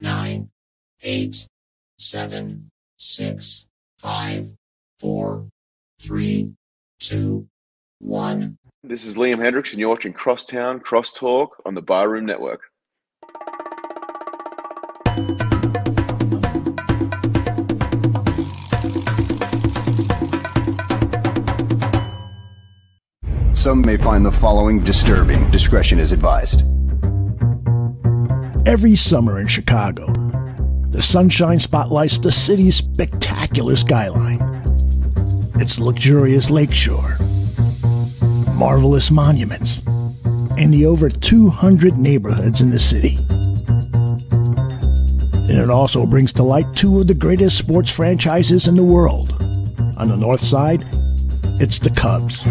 [0.00, 0.50] nine,
[1.02, 1.46] eight,
[1.98, 3.66] seven, six,
[3.98, 4.50] five,
[4.98, 5.46] four,
[5.98, 6.52] three,
[6.98, 7.46] two,
[7.98, 8.56] one.
[8.82, 12.62] This is Liam Hendricks, and you're watching Crosstown Crosstalk on the Barroom Network.
[23.52, 25.50] Some may find the following disturbing.
[25.50, 26.64] Discretion is advised.
[28.70, 30.06] Every summer in Chicago,
[30.90, 34.40] the sunshine spotlights the city's spectacular skyline.
[35.56, 37.16] Its luxurious lakeshore,
[38.54, 39.84] marvelous monuments,
[40.56, 43.16] and the over 200 neighborhoods in the city.
[45.50, 49.32] And it also brings to light two of the greatest sports franchises in the world.
[49.98, 50.82] On the north side,
[51.60, 52.46] it's the Cubs.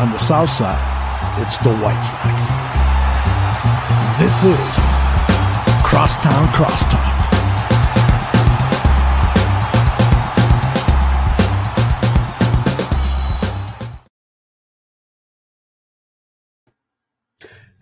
[0.00, 2.61] On the south side, it's the White Sox.
[4.18, 4.58] This is
[5.82, 7.12] Crosstown Crosstalk.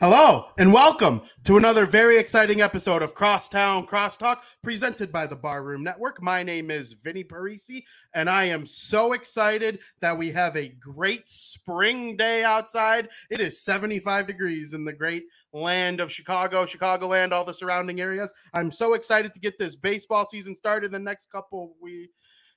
[0.00, 5.82] Hello and welcome to another very exciting episode of Crosstown Crosstalk presented by the Barroom
[5.82, 6.22] Network.
[6.22, 7.82] My name is Vinny Parisi
[8.14, 13.10] and I am so excited that we have a great spring day outside.
[13.28, 18.32] It is 75 degrees in the great land of Chicago, Chicagoland, all the surrounding areas.
[18.54, 20.92] I'm so excited to get this baseball season started.
[20.92, 22.10] The next couple we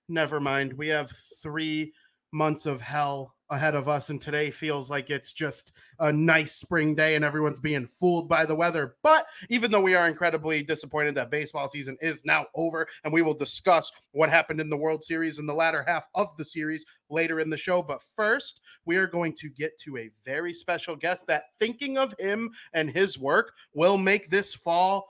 [0.10, 0.74] never mind.
[0.74, 1.92] We have 3
[2.32, 6.96] months of hell ahead of us and today feels like it's just a nice spring
[6.96, 8.96] day and everyone's being fooled by the weather.
[9.04, 13.22] But even though we are incredibly disappointed that baseball season is now over and we
[13.22, 16.86] will discuss what happened in the world series in the latter half of the series
[17.10, 20.96] later in the show but first we are going to get to a very special
[20.96, 25.08] guest that thinking of him and his work will make this fall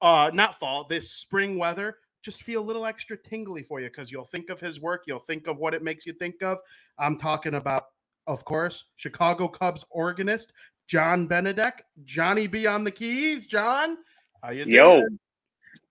[0.00, 1.96] uh not fall this spring weather
[2.26, 5.18] just feel a little extra tingly for you because you'll think of his work, you'll
[5.20, 6.58] think of what it makes you think of.
[6.98, 7.84] I'm talking about,
[8.26, 10.52] of course, Chicago Cubs organist
[10.88, 11.72] John Benedek,
[12.04, 13.46] Johnny B on the keys.
[13.46, 13.96] John,
[14.42, 14.74] how you doing?
[14.74, 15.02] Yo,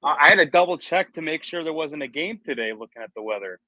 [0.03, 2.73] I had to double check to make sure there wasn't a game today.
[2.73, 3.62] Looking at the weather,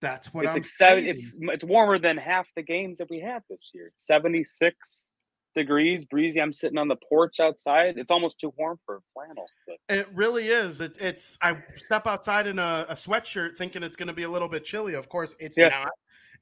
[0.00, 1.06] that's what it's I'm saying.
[1.06, 3.92] It's it's warmer than half the games that we had this year.
[3.94, 5.09] Seventy six
[5.54, 6.40] degrees, breezy.
[6.40, 7.98] I'm sitting on the porch outside.
[7.98, 9.46] It's almost too warm for flannel.
[9.66, 10.80] But It really is.
[10.80, 11.38] It, it's.
[11.42, 14.64] I step outside in a, a sweatshirt thinking it's going to be a little bit
[14.64, 14.94] chilly.
[14.94, 15.68] Of course, it's Yeah.
[15.68, 15.90] not.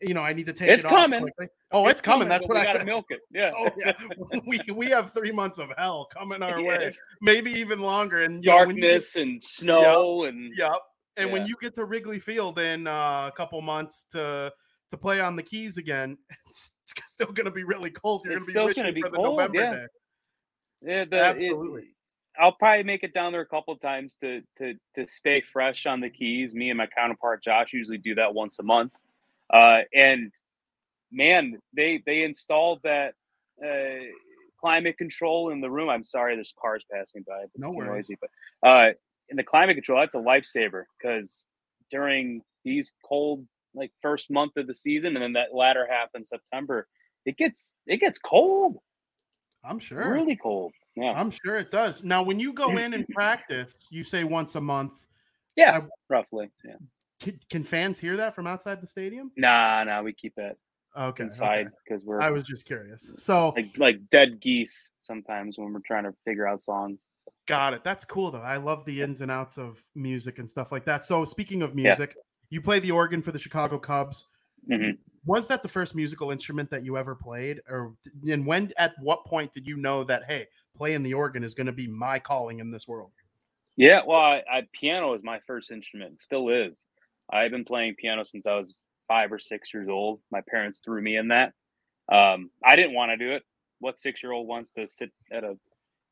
[0.00, 1.22] You know, I need to take It's it coming.
[1.22, 1.48] quickly.
[1.72, 2.28] Oh, it's, coming.
[2.28, 3.20] That's what I gotta milk it.
[3.32, 3.50] Yeah.
[3.58, 3.92] Oh yeah,
[4.46, 6.68] we we have three months of hell coming our Yeah.
[6.68, 8.22] way, maybe even longer.
[8.22, 10.72] And you know, you Darkness and snow and Yep.
[11.16, 14.52] And when you get to Wrigley Field in uh, a couple months to
[14.90, 16.16] to play on the keys again,
[16.48, 16.72] it's
[17.06, 18.22] still going to be really cold.
[18.24, 19.72] You're going to be still wishing be for the cold, November yeah.
[19.72, 19.86] day.
[20.82, 21.84] Yeah, the, it- Absolutely.
[22.40, 26.00] I'll probably make it down there a couple times to to to stay fresh on
[26.00, 26.54] the keys.
[26.54, 28.92] Me and my counterpart Josh usually do that once a month.
[29.52, 30.30] Uh, and
[31.10, 33.14] man, they they installed that
[33.60, 34.04] uh,
[34.60, 35.88] climate control in the room.
[35.88, 37.42] I'm sorry, there's cars passing by.
[37.42, 38.08] It's No too worries.
[38.08, 38.90] noisy, but uh,
[39.30, 41.48] in the climate control, that's a lifesaver because
[41.90, 43.44] during these cold
[43.78, 46.88] like first month of the season and then that latter half in September,
[47.24, 48.78] it gets it gets cold,
[49.64, 50.12] I'm sure.
[50.12, 50.72] really cold.
[50.96, 51.12] Yeah.
[51.12, 52.02] I'm sure it does.
[52.02, 55.06] Now, when you go in and practice, you say once a month.
[55.56, 56.50] Yeah, roughly.
[56.64, 56.74] Yeah.
[57.20, 59.30] Can, can fans hear that from outside the stadium?
[59.36, 60.58] Nah, nah, we keep it
[60.96, 61.24] Okay.
[61.24, 61.76] inside okay.
[61.84, 63.12] because we're I was just curious.
[63.16, 66.98] So like like dead geese sometimes when we're trying to figure out songs.
[67.46, 67.84] Got it.
[67.84, 68.40] That's cool though.
[68.40, 71.04] I love the ins and outs of music and stuff like that.
[71.04, 72.14] So speaking of music,
[72.50, 74.28] you play the organ for the Chicago Cubs.
[74.68, 74.98] Mhm.
[75.24, 77.94] Was that the first musical instrument that you ever played, or
[78.28, 78.72] and when?
[78.78, 81.86] At what point did you know that hey, playing the organ is going to be
[81.86, 83.12] my calling in this world?
[83.76, 86.86] Yeah, well, I, I piano is my first instrument, still is.
[87.30, 90.20] I've been playing piano since I was five or six years old.
[90.30, 91.52] My parents threw me in that.
[92.10, 93.42] Um, I didn't want to do it.
[93.80, 95.56] What six year old wants to sit at a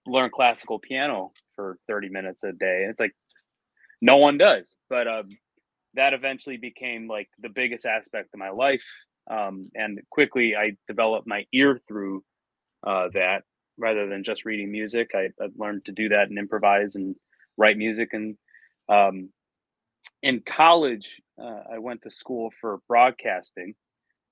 [0.07, 2.87] learn classical piano for 30 minutes a day?
[2.89, 3.15] It's like
[4.01, 4.75] no one does.
[4.89, 5.37] But um,
[5.97, 8.87] that eventually became like the biggest aspect of my life.
[9.29, 12.23] Um, and quickly I developed my ear through
[12.87, 13.43] uh, that
[13.77, 15.11] rather than just reading music.
[15.15, 17.17] I, I learned to do that and improvise and
[17.57, 18.11] write music.
[18.13, 18.37] And
[18.89, 19.31] um,
[20.23, 23.75] in college, uh, I went to school for broadcasting.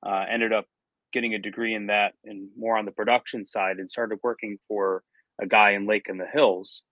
[0.07, 0.67] Uh, ended up
[1.13, 5.03] getting a degree in that and more on the production side, and started working for
[5.41, 6.83] a guy in Lake in the Hills,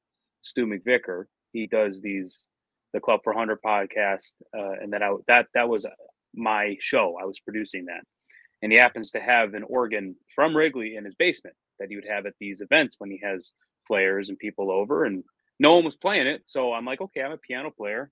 [0.43, 1.25] Stu McVicker.
[1.53, 2.49] He does these
[2.93, 5.87] the Club for Hundred podcast, uh, and that I that that was
[6.35, 7.17] my show.
[7.21, 8.03] I was producing that,
[8.63, 12.09] and he happens to have an organ from Wrigley in his basement that he would
[12.09, 13.53] have at these events when he has
[13.87, 15.05] players and people over.
[15.05, 15.25] And
[15.59, 16.43] no one was playing it.
[16.47, 18.11] So I'm like, okay, I'm a piano player.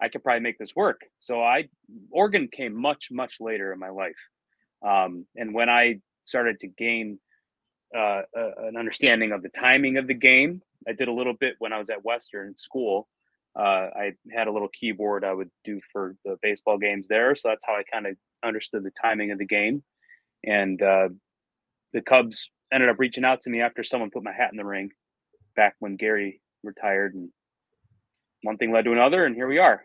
[0.00, 1.00] I could probably make this work.
[1.20, 1.68] So I
[2.10, 4.18] organ came much much later in my life,
[4.84, 7.18] um, and when I started to gain
[7.96, 11.56] uh, a, an understanding of the timing of the game, I did a little bit
[11.58, 13.08] when I was at Western school.
[13.58, 17.48] Uh, I had a little keyboard I would do for the baseball games there, so
[17.48, 19.82] that's how I kind of understood the timing of the game.
[20.44, 21.10] And uh,
[21.92, 24.64] the Cubs ended up reaching out to me after someone put my hat in the
[24.64, 24.90] ring,
[25.54, 27.28] back when Gary retired, and
[28.42, 29.82] one thing led to another, and here we are.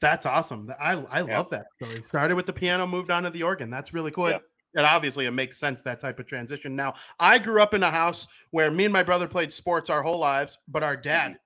[0.00, 0.72] That's awesome.
[0.78, 1.38] I I Yeah.
[1.38, 2.02] love that story.
[2.02, 3.70] Started with the piano, moved on to the organ.
[3.70, 4.30] That's really cool.
[4.30, 4.38] Yeah.
[4.74, 6.76] And obviously, it makes sense that type of transition.
[6.76, 10.02] Now, I grew up in a house where me and my brother played sports our
[10.02, 11.38] whole lives, but our dad,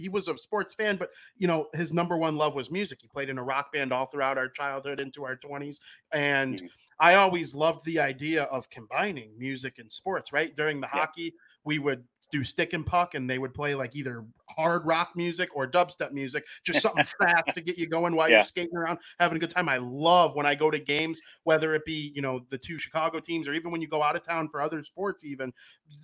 [0.00, 2.98] he, was a sports fan, but you know, his number one love was music.
[3.02, 5.80] He played in a rock band all throughout our childhood into our 20s.
[6.12, 6.70] And Mhm.
[6.98, 10.54] I always loved the idea of combining music and sports, right?
[10.54, 11.06] During the Yeah.
[11.06, 15.10] hockey, we would do stick and puck and they would play like either hard rock
[15.16, 18.34] music or dubstep music, just something fast to get you going while Yeah.
[18.34, 19.68] you're skating around, having a good time.
[19.68, 23.18] I love when I go to games, whether it be, you know, the two Chicago
[23.18, 25.52] teams or even when you go out of town for other sports, even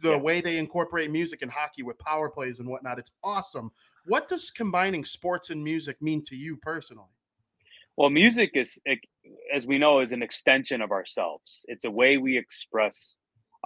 [0.03, 0.17] the Yeah.
[0.19, 2.99] way they incorporate music and hockey with power plays and whatnot.
[2.99, 3.71] It's awesome.
[4.05, 7.11] What does combining sports and music mean to you personally?
[7.97, 8.79] Well, music is,
[9.55, 11.65] as we know, is an extension of ourselves.
[11.69, 13.17] It's a way we express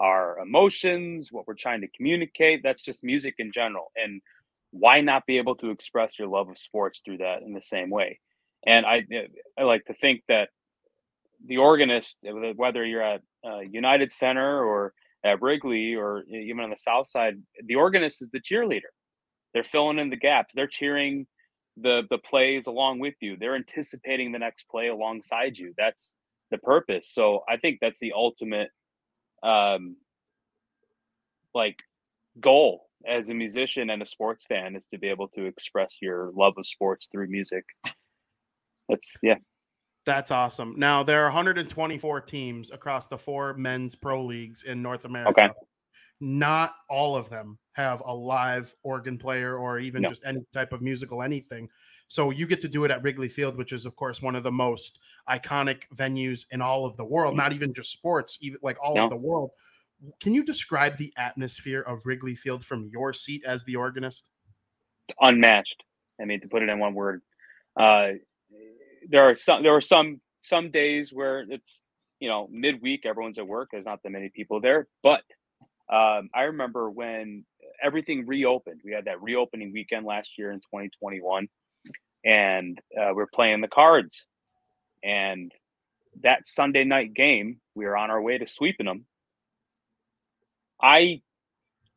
[0.00, 2.62] our emotions, what we're trying to communicate.
[2.62, 3.92] That's just music in general.
[3.94, 4.20] And
[4.72, 7.90] why not be able to express your love of sports through that in the same
[7.90, 8.18] way?
[8.66, 9.04] And I,
[9.58, 10.48] I like to think that
[11.46, 12.18] the organist,
[12.56, 14.92] whether you're at uh, United Center or
[15.24, 18.92] at Wrigley or even on the South Side, the organist is the cheerleader.
[19.52, 20.54] They're filling in the gaps.
[20.54, 21.26] They're cheering
[21.76, 23.36] the the plays along with you.
[23.38, 25.74] They're anticipating the next play alongside you.
[25.76, 26.14] That's
[26.50, 27.08] the purpose.
[27.08, 28.70] So I think that's the ultimate
[29.42, 29.96] um
[31.54, 31.76] like
[32.40, 36.30] goal as a musician and a sports fan is to be able to express your
[36.34, 37.64] love of sports through music.
[38.88, 39.36] That's yeah.
[40.06, 40.74] That's awesome.
[40.76, 45.30] Now there are 124 teams across the four men's pro leagues in North America.
[45.30, 45.48] Okay.
[46.20, 50.08] Not all of them have a live organ player or even No.
[50.08, 51.68] just any type of musical anything.
[52.08, 54.42] So you get to do it at Wrigley Field, which is of course one of
[54.42, 55.00] the most
[55.30, 59.04] iconic venues in all of the world, not even just sports, even like all No.
[59.04, 59.50] of the world.
[60.20, 64.28] Can you describe the atmosphere of Wrigley Field from your seat as the organist?
[65.20, 65.82] unmatched.
[66.20, 67.22] I mean, to put it in one word,
[67.78, 68.12] uh,
[69.08, 71.82] there are some there are some some days where it's
[72.20, 73.68] you know midweek, everyone's at work.
[73.72, 75.22] There's not that many people there, but
[75.92, 77.44] um, I remember when
[77.82, 78.80] everything reopened.
[78.84, 81.48] We had that reopening weekend last year in 2021,
[82.24, 84.26] and uh, we we're playing the Cards,
[85.02, 85.52] and
[86.22, 89.06] that Sunday night game, we were on our way to sweeping them.
[90.82, 91.22] I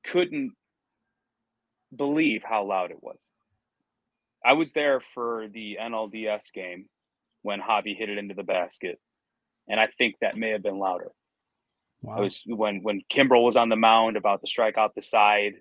[0.03, 0.51] couldn't
[1.95, 3.19] believe how loud it was.
[4.45, 6.85] I was there for the NLDS game
[7.43, 8.99] when Javy hit it into the basket,
[9.69, 11.11] and I think that may have been louder.
[12.01, 12.17] Wow.
[12.17, 15.53] It was when when Kimbrel was on the mound about to strike out the side,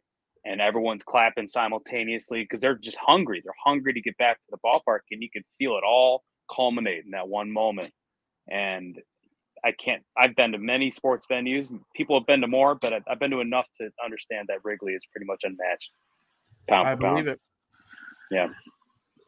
[0.45, 3.41] and everyone's clapping simultaneously because they're just hungry.
[3.45, 7.05] They're hungry to get back to the ballpark, and you could feel it all culminate
[7.05, 7.91] in that one moment.
[8.51, 9.01] And
[9.65, 10.03] I can't.
[10.17, 11.69] I've been to many sports venues.
[11.95, 14.93] People have been to more, but I've, I've been to enough to understand that Wrigley
[14.93, 15.91] is pretty much unmatched.
[16.69, 17.17] Pound I for pound.
[17.17, 17.41] believe it.
[18.31, 18.49] Yeah.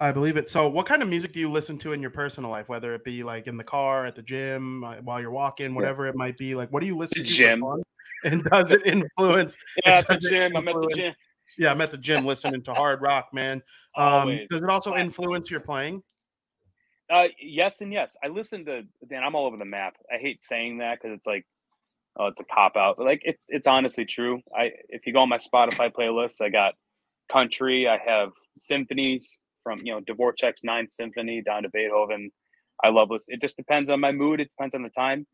[0.01, 0.49] I believe it.
[0.49, 3.05] So, what kind of music do you listen to in your personal life, whether it
[3.05, 6.37] be like in the car, at the gym, uh, while you're walking, whatever it might
[6.37, 6.55] be?
[6.55, 7.31] Like, what do you listen to?
[7.31, 7.65] gym.
[8.25, 9.55] And does it influence?
[9.85, 10.57] Yeah, at the gym.
[10.57, 11.15] I'm at the gym.
[11.59, 13.63] Yeah, I'm at the gym listening to hard rock, man.
[13.97, 16.03] Um, does it also influence your playing?
[17.11, 18.17] Uh, yes and yes.
[18.25, 19.23] I listen to Dan.
[19.25, 19.95] I'm all over the map.
[20.13, 21.45] I hate saying that because it's like,
[22.19, 22.97] oh, it's a cop out.
[22.97, 24.41] But like, it's it's honestly true.
[24.57, 26.75] I if you go on my Spotify playlist, I got
[27.31, 27.89] country.
[27.89, 32.31] I have symphonies from you know Dvorak's Ninth Symphony down to Beethoven.
[32.83, 33.27] I love this.
[33.29, 34.41] It just depends on my mood.
[34.41, 35.27] It depends on the time.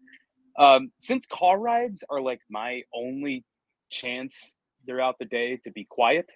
[0.59, 3.45] Um, since car rides are like my only
[3.91, 4.55] chance
[4.87, 6.31] throughout the day to be quiet,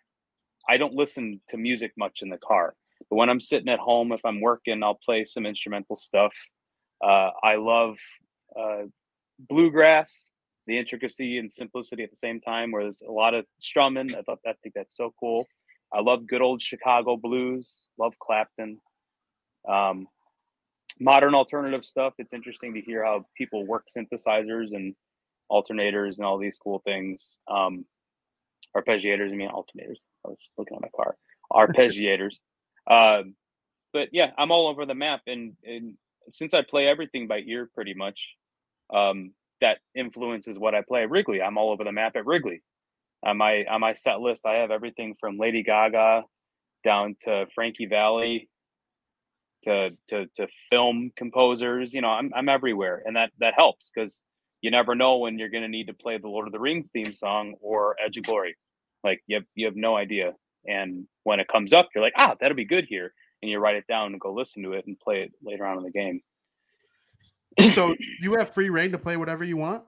[0.68, 2.74] I don't listen to music much in the car.
[3.10, 6.34] But when I'm sitting at home, if I'm working, I'll play some instrumental stuff.
[7.02, 7.96] Uh, I love
[8.58, 8.82] uh,
[9.38, 10.30] bluegrass,
[10.66, 14.14] the intricacy and simplicity at the same time, where there's a lot of strumming.
[14.14, 15.46] I, thought, I think that's so cool.
[15.92, 17.86] I love good old Chicago blues.
[17.98, 18.78] Love Clapton.
[19.68, 20.08] Um,
[21.00, 22.14] modern alternative stuff.
[22.18, 24.94] It's interesting to hear how people work synthesizers and
[25.50, 27.38] alternators and all these cool things.
[27.48, 27.84] Um,
[28.76, 29.98] arpeggiators, I mean alternators.
[30.24, 31.16] I was looking at my car.
[31.52, 32.38] Arpeggiators.
[32.90, 33.34] Um,
[33.92, 35.94] but yeah, I'm all over the map, and, and
[36.32, 38.34] since I play everything by ear pretty much,
[38.94, 41.42] um, that influences what I play at Wrigley.
[41.42, 42.62] I'm all over the map at Wrigley.
[43.24, 46.24] on my on my set list, I have everything from Lady Gaga
[46.84, 48.48] down to Frankie Valli
[49.64, 51.94] to to to film composers.
[51.94, 54.24] You know, I'm I'm everywhere, and that that helps because
[54.62, 56.90] you never know when you're going to need to play the Lord of the Rings
[56.92, 58.56] theme song or Edge of Glory.
[59.04, 60.34] Like you have you have no idea,
[60.66, 63.76] and when it comes up, you're like, ah, that'll be good here, and you write
[63.76, 66.20] it down and go listen to it and play it later on in the game.
[67.70, 69.82] so you have free reign to play whatever you want.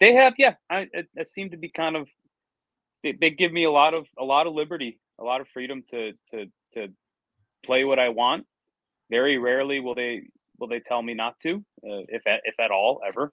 [0.00, 0.54] They have, yeah.
[0.70, 2.08] I it, it seemed to be kind of
[3.02, 5.82] they, they give me a lot of a lot of liberty, a lot of freedom
[5.90, 6.88] to to to
[7.64, 8.46] play what I want.
[9.10, 10.22] Very rarely will they
[10.58, 13.32] will they tell me not to, uh, if at, if at all ever.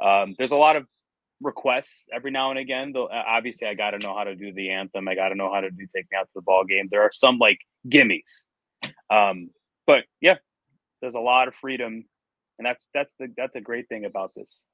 [0.00, 0.86] Um, there's a lot of
[1.40, 2.92] requests every now and again.
[2.92, 5.08] Though obviously, I got to know how to do the anthem.
[5.08, 6.88] I got to know how to do take me out to the ball game.
[6.90, 8.44] There are some like gimmies,
[9.10, 9.50] um,
[9.86, 10.36] but yeah,
[11.00, 12.04] there's a lot of freedom,
[12.58, 14.66] and that's that's the that's a great thing about this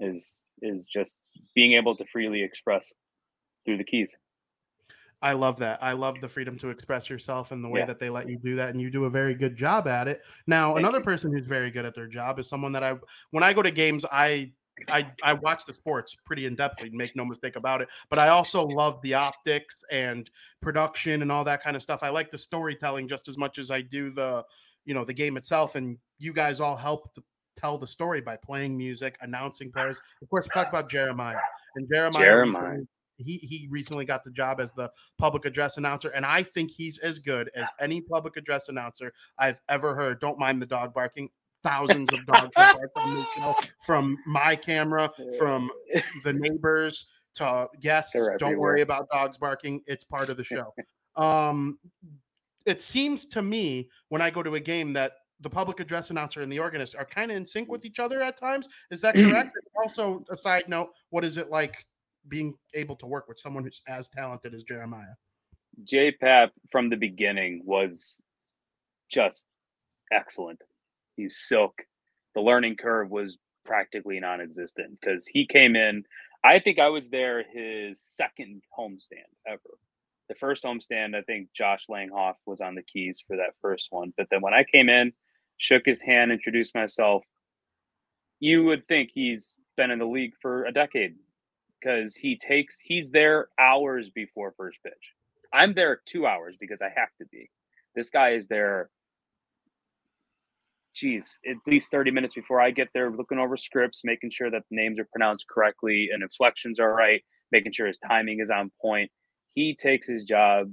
[0.00, 1.20] is is just
[1.54, 2.92] being able to freely express
[3.64, 4.16] through the keys.
[5.22, 5.78] I love that.
[5.82, 7.86] I love the freedom to express yourself and the way Yeah.
[7.86, 10.22] that they let you do that, and you do a very good job at it.
[10.46, 11.04] Now, Thank another you.
[11.04, 12.96] person who's very good at their job is someone that I,
[13.30, 14.52] when I go to games, I,
[14.88, 16.92] I, I watch the sports pretty in depthly.
[16.92, 17.88] Make no mistake about it.
[18.10, 20.28] But I also love the optics and
[20.60, 22.02] production and all that kind of stuff.
[22.02, 24.44] I like the storytelling just as much as I do the,
[24.84, 25.74] you know, the game itself.
[25.74, 27.22] And you guys all help to
[27.56, 30.00] tell the story by playing music, announcing players.
[30.22, 31.38] Of course, talk about Jeremiah
[31.76, 32.22] and Jeremiah.
[32.22, 32.60] Jeremiah.
[32.62, 36.72] recently- he he recently got the job as the public address announcer, and I think
[36.72, 40.20] he's as good as any public address announcer I've ever heard.
[40.20, 41.28] Don't mind the dog barking.
[41.64, 43.56] Thousands of dogs have on the show
[43.86, 45.70] from my camera, from
[46.22, 48.14] the neighbors to guests.
[48.38, 49.80] Don't worry about dogs barking.
[49.86, 50.72] It's part of the show.
[51.16, 51.78] um,
[52.66, 56.42] it seems to me when I go to a game that the public address announcer
[56.42, 58.68] and the organist are kind of in sync with each other at times.
[58.90, 59.56] Is that correct?
[59.76, 61.84] Also, a side note: what is it like
[62.28, 65.14] being able to work with someone who's as talented as Jeremiah?
[65.84, 68.22] JPAP from the beginning was
[69.10, 69.46] just
[70.12, 70.60] excellent.
[71.16, 71.82] He was silk.
[72.34, 76.04] The learning curve was practically non-existent because he came in.
[76.44, 79.78] I think I was there his second homestand ever.
[80.28, 84.12] The first homestand, I think Josh Langhoff was on the keys for that first one.
[84.16, 85.12] But then when I came in,
[85.58, 87.24] shook his hand, introduced myself,
[88.40, 91.14] you would think he's been in the league for a decade
[91.80, 94.92] because he takes he's there hours before first pitch.
[95.52, 97.50] I'm there two hours because I have to be.
[97.94, 98.90] This guy is there,
[100.94, 104.62] geez, at least 30 minutes before I get there, looking over scripts, making sure that
[104.70, 107.22] the names are pronounced correctly and inflections are right,
[107.52, 109.10] making sure his timing is on point.
[109.50, 110.72] He takes his job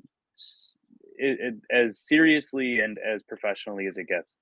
[1.71, 4.35] as seriously and as professionally as it gets.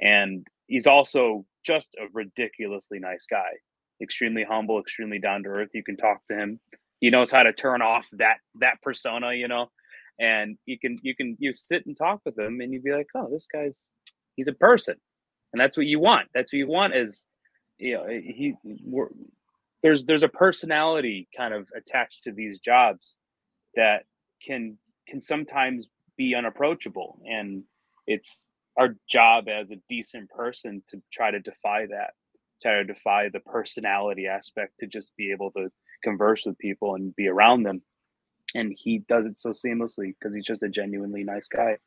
[0.00, 3.50] And he's also just a ridiculously nice guy,
[4.02, 5.70] extremely humble, extremely down to earth.
[5.74, 6.60] You can talk to him.
[7.00, 9.68] He knows how to turn off that that persona, you know
[10.18, 13.08] and you can you can you sit and talk with him and you'd be like
[13.16, 13.90] oh this guy's
[14.36, 14.94] he's a person
[15.54, 17.26] and that's what you want that's what you want is
[17.78, 18.54] you know he
[19.82, 23.18] there's there's a personality kind of attached to these jobs
[23.76, 24.04] that
[24.44, 27.62] can can sometimes be unapproachable and
[28.06, 32.10] it's our job as a decent person to try to defy that
[32.62, 35.68] try to defy the personality aspect to just be able to
[36.02, 37.80] converse with people and be around them
[38.54, 41.78] and he does it so seamlessly because he's just a genuinely nice guy.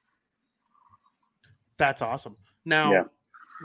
[1.77, 2.35] That's awesome.
[2.65, 3.03] Now, Yeah.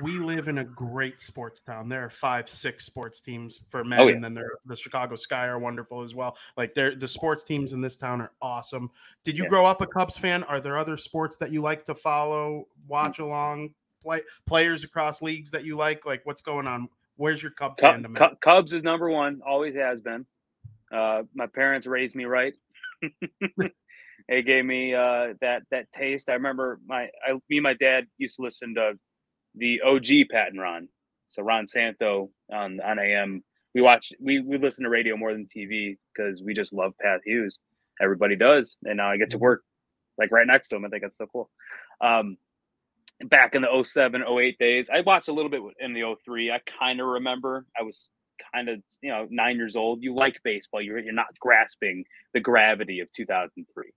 [0.02, 1.88] We live in a great sports town.
[1.88, 4.14] There are five, six sports teams for men, Oh, yeah.
[4.14, 6.36] and then there, the Chicago Sky are wonderful as well.
[6.56, 8.90] Like, they're, the sports teams in this town are awesome.
[9.24, 9.50] Did you Yeah.
[9.50, 10.44] grow up a Cubs fan?
[10.44, 13.24] Are there other sports that you like to follow, watch Mm.
[13.24, 16.06] along, play players across leagues that you like?
[16.06, 16.88] Like, what's going on?
[17.16, 18.16] Where's your Cub Cub, fandom?
[18.16, 20.24] Cub- Cubs is number one, always has been.
[20.90, 22.54] Uh, my parents raised me right.
[24.28, 26.28] they gave me uh, that that taste.
[26.28, 28.92] I remember my I, me and my dad used to listen to
[29.54, 30.88] the OG Pat and Ron.
[31.26, 33.42] So Ron Santo on on AM.
[33.74, 37.20] We watch we we listen to radio more than TV because we just love Pat
[37.24, 37.58] Hughes.
[38.00, 39.62] Everybody does, and now I get to work
[40.18, 40.84] like right next to him.
[40.84, 41.50] I think that's so cool.
[42.00, 42.36] Um,
[43.24, 46.50] back in the 07, 08 days, I watched a little bit in the 03.
[46.50, 47.64] I kind of remember.
[47.78, 48.10] I was
[48.52, 50.02] kind of you know nine years old.
[50.02, 50.82] You like baseball.
[50.82, 52.04] You're you're not grasping
[52.34, 53.92] the gravity of 2003.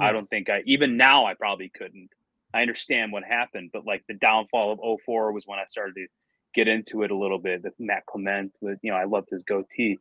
[0.00, 2.10] I don't think I even now I probably couldn't.
[2.54, 6.06] I understand what happened, but like the downfall of 04 was when I started to
[6.54, 7.62] get into it a little bit.
[7.62, 9.98] The Matt Clement with you know I loved his goatee.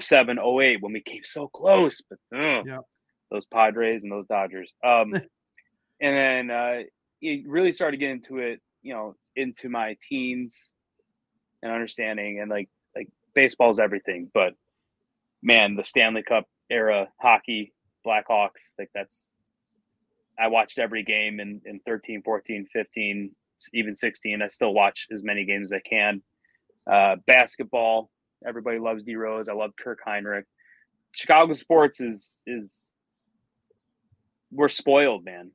[0.00, 2.78] 07, 08 when we came so close, but ugh, Yeah.
[3.30, 4.72] those Padres and those Dodgers.
[4.84, 5.12] Um,
[6.00, 6.80] and then uh,
[7.22, 10.72] it really started getting into it, you know, into my teens
[11.62, 14.54] and understanding and like like baseball's everything, but
[15.42, 17.72] man, the Stanley Cup era hockey,
[18.06, 18.74] Blackhawks.
[18.78, 19.29] Like that's
[20.40, 23.30] I watched every game in, in 13, 14, 15,
[23.74, 24.42] even 16.
[24.42, 26.22] I still watch as many games as I can.
[26.90, 28.10] Uh, basketball,
[28.46, 29.48] everybody loves D Rose.
[29.48, 30.44] I love Kirk Hinrich.
[31.12, 32.90] Chicago sports is is
[34.50, 35.50] we're spoiled, man.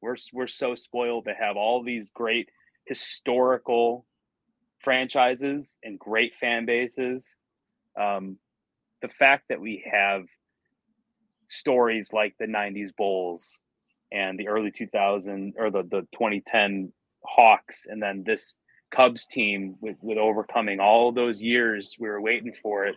[0.00, 2.48] We're we're so spoiled to have all these great
[2.86, 4.06] historical
[4.80, 7.36] franchises and great fan bases.
[8.00, 8.38] Um,
[9.02, 10.24] the fact that we have
[11.48, 13.58] stories like the 90s Bulls
[14.12, 16.92] and the early 2000 or the, the 2010
[17.24, 18.58] Hawks and then this
[18.90, 22.96] Cubs team with, with overcoming all those years we were waiting for it.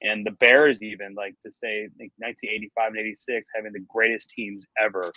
[0.00, 4.64] And the Bears even like to say like 1985 and 86 having the greatest teams
[4.80, 5.12] ever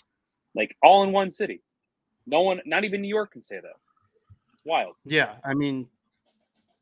[0.56, 1.62] like all in one city.
[2.26, 3.76] No one not even New York can say that.
[4.54, 4.96] It's wild.
[5.06, 5.88] Yeah, I mean,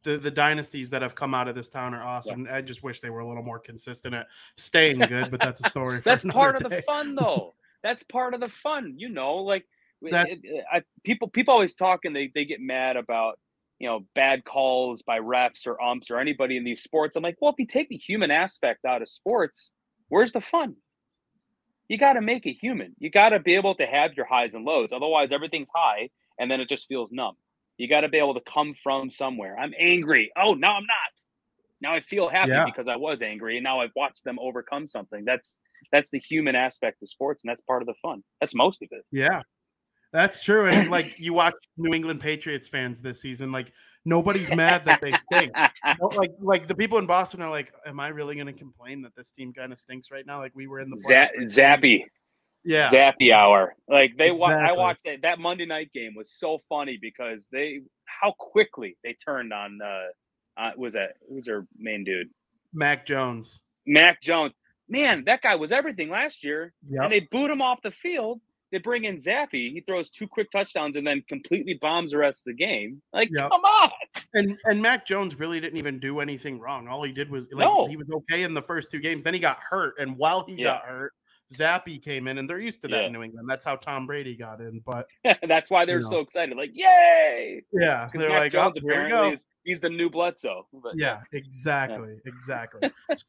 [0.03, 2.47] the the dynasties that have come out of this town are awesome.
[2.51, 4.27] I just wish they were a little more consistent at
[4.57, 5.97] staying good, but that's a story.
[6.01, 9.35] For that's part of another the fun though that's part of the fun you know
[9.37, 9.65] like
[10.11, 13.39] That- it- it- I, people people always talk and they, they get mad about
[13.79, 17.15] you know bad calls by refs or umps or anybody in these sports.
[17.15, 19.71] I'm like well if you take the human aspect out of sports
[20.09, 20.75] where's the fun?
[21.87, 22.95] You got to make it human.
[22.99, 24.91] You got to be able to have your highs and lows.
[24.93, 26.09] Otherwise everything's high
[26.39, 27.35] and then it just feels numb.
[27.77, 29.57] You got to be able to come from somewhere.
[29.57, 30.31] I'm angry.
[30.37, 31.13] Oh now i'm not.
[31.81, 32.65] Now i feel happy Yeah.
[32.65, 35.23] because i was angry and now i've watched them overcome something.
[35.25, 35.57] That's
[35.91, 38.23] that's the human aspect of sports and that's part of the fun.
[38.41, 39.03] That's most of it.
[39.11, 39.41] Yeah,
[40.11, 40.67] that's true.
[40.67, 43.71] And like you watch New England Patriots fans this season, like
[44.05, 45.53] nobody's mad that they stink.
[46.15, 49.15] Like like the people in Boston are like, "Am I really going to complain that
[49.15, 52.03] this team kind of stinks right now?" Like we were in the Za- Zappe.
[52.63, 53.75] Yeah, Zappe hour.
[53.87, 57.81] Like they wa- i watched that that monday night game was so funny because they
[58.05, 62.29] how quickly they turned on uh, uh was that who was their main dude?
[62.73, 63.61] Mac Jones.
[63.85, 64.53] mac jones
[64.89, 67.03] man that guy was everything last year Yep.
[67.03, 68.41] and they boot him off the field
[68.71, 72.41] they bring in Zappe he throws two quick touchdowns and then completely bombs the rest
[72.41, 73.49] of the game like Yep.
[73.49, 73.91] come on
[74.33, 76.87] And and Mac Jones really didn't even do anything wrong.
[76.87, 77.87] All he did was like No.
[77.87, 79.23] he was okay in the first two games.
[79.23, 80.63] Then he got hurt, and while he Yeah.
[80.75, 81.13] got hurt,
[81.51, 83.07] Zappe came in, and they're used to that Yeah.
[83.07, 83.47] in New England.
[83.49, 84.81] That's how Tom Brady got in.
[84.85, 85.07] But
[85.47, 86.09] that's why they're You know.
[86.09, 89.79] so excited like yay yeah, because they're mac like, jones oh, here apparently is he's
[89.79, 92.81] the new bledsoe but Yeah, exactly, exactly.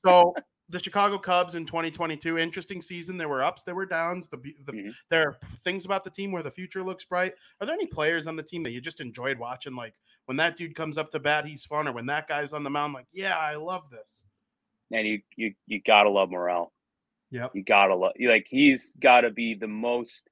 [0.05, 0.35] so
[0.71, 3.17] the Chicago Cubs in 2022, interesting season.
[3.19, 4.29] There were ups, there were downs.
[4.29, 4.95] The, the Mhm.
[5.11, 7.35] there are things about the team where the future looks bright.
[7.61, 9.75] Are there any players on the team that you just enjoyed watching?
[9.75, 9.95] Like
[10.27, 12.71] when that dude comes up to bat, he's fun, or when that guy's on the
[12.71, 14.25] mound, like, yeah, I love this.
[14.93, 16.73] and you you you gotta love Morel.
[17.31, 20.29] Yeah, You gotta love like he's gotta be the most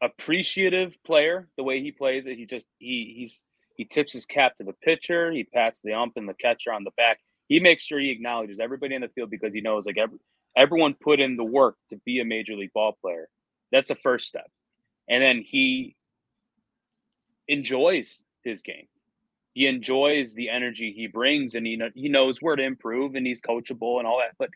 [0.00, 2.36] appreciative player the way he plays it.
[2.36, 3.44] He just he he's
[3.76, 6.84] he tips his cap to the pitcher, he pats the ump and the catcher on
[6.84, 7.18] the back.
[7.52, 10.16] He makes sure he acknowledges everybody in the field because he knows like every,
[10.56, 13.28] everyone put in the work to be a major league ball player.
[13.70, 14.50] That's the first step.
[15.06, 15.94] And then he
[17.46, 18.86] enjoys his game.
[19.52, 23.26] He enjoys the energy he brings and he know, he knows where to improve and
[23.26, 24.48] he's coachable and all that, but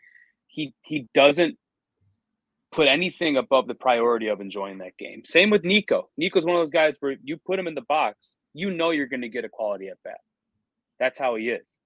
[0.47, 1.55] he he doesn't
[2.71, 5.21] put anything above the priority of enjoying that game.
[5.23, 6.09] Same with Nico.
[6.17, 9.05] Nico's one of those guys where you put him in the box, you know you're
[9.05, 10.21] going to get a quality at bat.
[10.99, 11.76] That's how he is.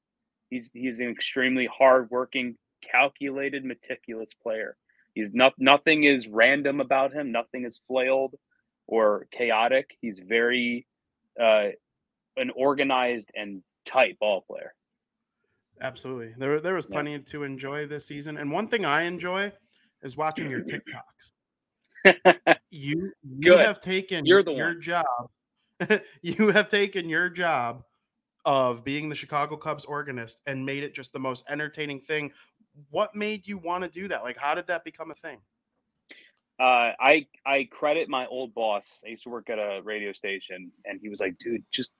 [0.51, 4.77] He's he's an extremely hardworking, calculated, meticulous player.
[5.15, 7.31] He's not nothing is random about him.
[7.31, 8.35] Nothing is flailed
[8.87, 9.97] or chaotic.
[10.01, 10.87] He's very
[11.41, 11.69] uh,
[12.37, 14.73] an organized and tight ball player.
[15.81, 16.33] Absolutely.
[16.37, 16.95] There, there was Yeah.
[16.95, 18.37] plenty to enjoy this season.
[18.37, 19.51] And one thing I enjoy
[20.03, 21.31] is watching your TikToks.
[22.71, 23.59] You you Good.
[23.59, 24.81] have taken You're the your one.
[24.81, 25.05] job.
[26.21, 27.83] you have taken your job
[28.45, 32.31] of being the Chicago Cubs organist and made it just the most entertaining thing.
[32.89, 34.23] What made you want to do that?
[34.23, 35.39] Like, how did that become a thing?
[36.61, 38.85] uh, I I credit my old boss.
[39.03, 41.91] I used to work at a radio station, and he was like, "Dude, just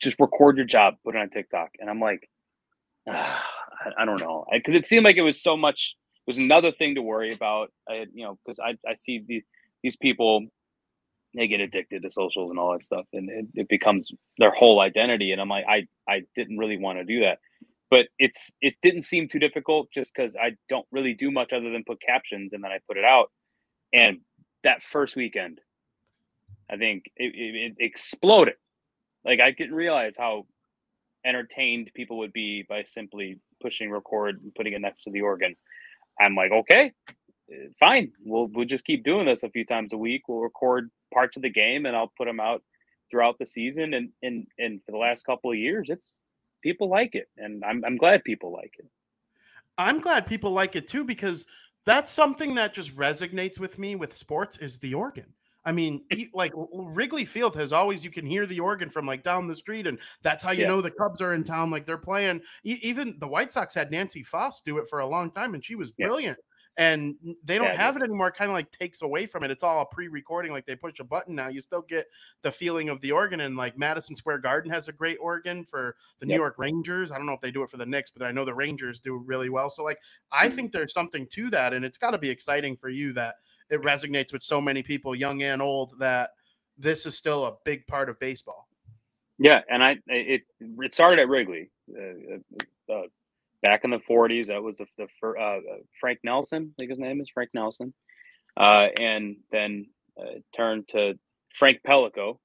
[0.00, 2.28] just record your job, put it on TikTok." And I'm like,
[3.08, 5.96] I, don't know, because it seemed like it was so much.
[6.26, 7.72] It was another thing to worry about.
[7.88, 9.42] I, you know, because I I see the,
[9.82, 10.46] these people,
[11.34, 14.80] they get addicted to socials and all that stuff, and it, it becomes their whole
[14.80, 15.32] identity.
[15.32, 17.38] And I'm like, I I didn't really want to do that.
[17.90, 21.70] But it's it didn't seem too difficult just because I don't really do much other
[21.70, 23.30] than put captions and then I put it out
[23.94, 24.18] and
[24.64, 25.60] that first weekend
[26.70, 28.54] i think it, it, it exploded
[29.24, 30.46] like i didn't realize how
[31.26, 35.56] entertained people would be by simply pushing record and putting it next to the organ
[36.20, 36.92] i'm like okay
[37.80, 41.36] fine we'll we'll just keep doing this a few times a week we'll record parts
[41.36, 42.60] of the game and i'll put them out
[43.10, 46.20] throughout the season and and and for the last couple of years it's
[46.62, 48.86] people like it and i'm, I'm glad people like it
[49.76, 51.46] I'm glad people like it too because
[51.84, 55.26] that's something that just resonates with me with sports is the organ.
[55.64, 59.48] I mean, like Wrigley Field has always you can hear the organ from like down
[59.48, 60.68] the street, and that's how you Yeah.
[60.68, 61.72] know the Cubs are in town.
[61.72, 62.40] Like they're playing.
[62.62, 65.64] E- even the White Sox had Nancy Faust do it for a long time, and
[65.64, 66.06] she was Yeah.
[66.76, 68.32] And they don't Yeah, have it anymore.
[68.32, 69.50] Kind of like takes away from it.
[69.52, 70.50] It's all a pre-recording.
[70.50, 71.46] Like they push a button now.
[71.48, 72.06] You still get
[72.42, 73.40] the feeling of the organ.
[73.40, 77.12] And like Madison Square Garden has a great organ for the New York Rangers.
[77.12, 78.98] I don't know if they do it for the Knicks, but I know the Rangers
[78.98, 79.70] do really well.
[79.70, 79.98] So like
[80.32, 80.56] I Mm-hmm.
[80.56, 83.36] think there's something to that, and it's got to be exciting for you that
[83.70, 86.30] it resonates with so many people, young and old, that
[86.76, 88.68] this is still a big part of baseball.
[89.38, 91.70] Yeah, and I it it started at Wrigley.
[91.90, 93.02] Uh, uh,
[93.64, 95.60] back in the 40s, that was the, the uh, uh,
[96.00, 97.94] Frank Nelson, I think his name is Frank Nelson,
[98.58, 99.86] uh, and then
[100.20, 101.18] uh, turned to
[101.54, 102.38] Frank Pellico,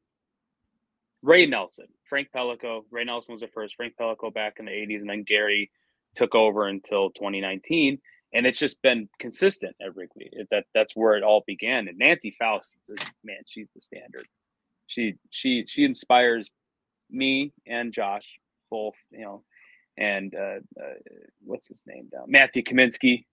[1.24, 2.84] Ray Nelson, Frank Pellico.
[2.92, 3.76] Ray Nelson was the first.
[3.76, 5.72] Frank Pellico back in the 80s, and then Gary
[6.16, 8.00] took over until 2019.
[8.34, 10.32] And it's just been consistent at Wrigley.
[10.52, 11.90] That that's where it all began.
[11.90, 12.80] And Nancy Faust,
[13.24, 14.28] man, she's the standard.
[14.88, 16.52] She she she inspires
[17.10, 18.26] me and Josh
[18.72, 19.44] both, you know,
[20.00, 20.96] and uh, uh,
[21.46, 23.26] what's his name down Matthew Kaminski.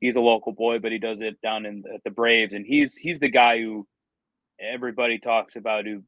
[0.00, 2.96] He's a local boy, but he does it down in at the Braves, and he's
[2.96, 3.86] he's the guy who
[4.60, 5.86] everybody talks about.
[5.86, 6.02] Who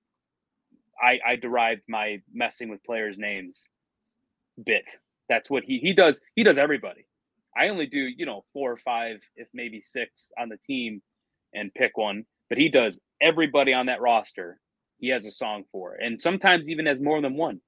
[1.03, 3.64] I I derived my messing with players' names
[4.64, 4.85] bit.
[5.29, 6.21] That's what he he does.
[6.37, 7.07] He does everybody.
[7.57, 11.03] I only do you know four or five, if maybe six on the team,
[11.55, 12.25] and pick one.
[12.49, 14.61] But he does everybody on that roster.
[14.99, 17.61] He has a song for, and sometimes even has more than one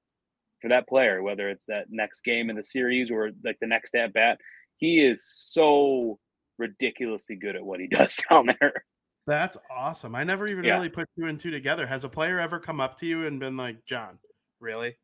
[0.60, 1.22] for that player.
[1.22, 4.38] Whether it's that next game in the series or like the next at bat,
[4.76, 6.18] he is so
[6.58, 8.84] ridiculously good at what he does down there.
[9.26, 10.14] That's awesome.
[10.14, 10.74] I never even Yeah.
[10.76, 11.86] really put two and two together.
[11.86, 14.18] Has a player ever come up to you and been like, John,
[14.60, 14.96] really?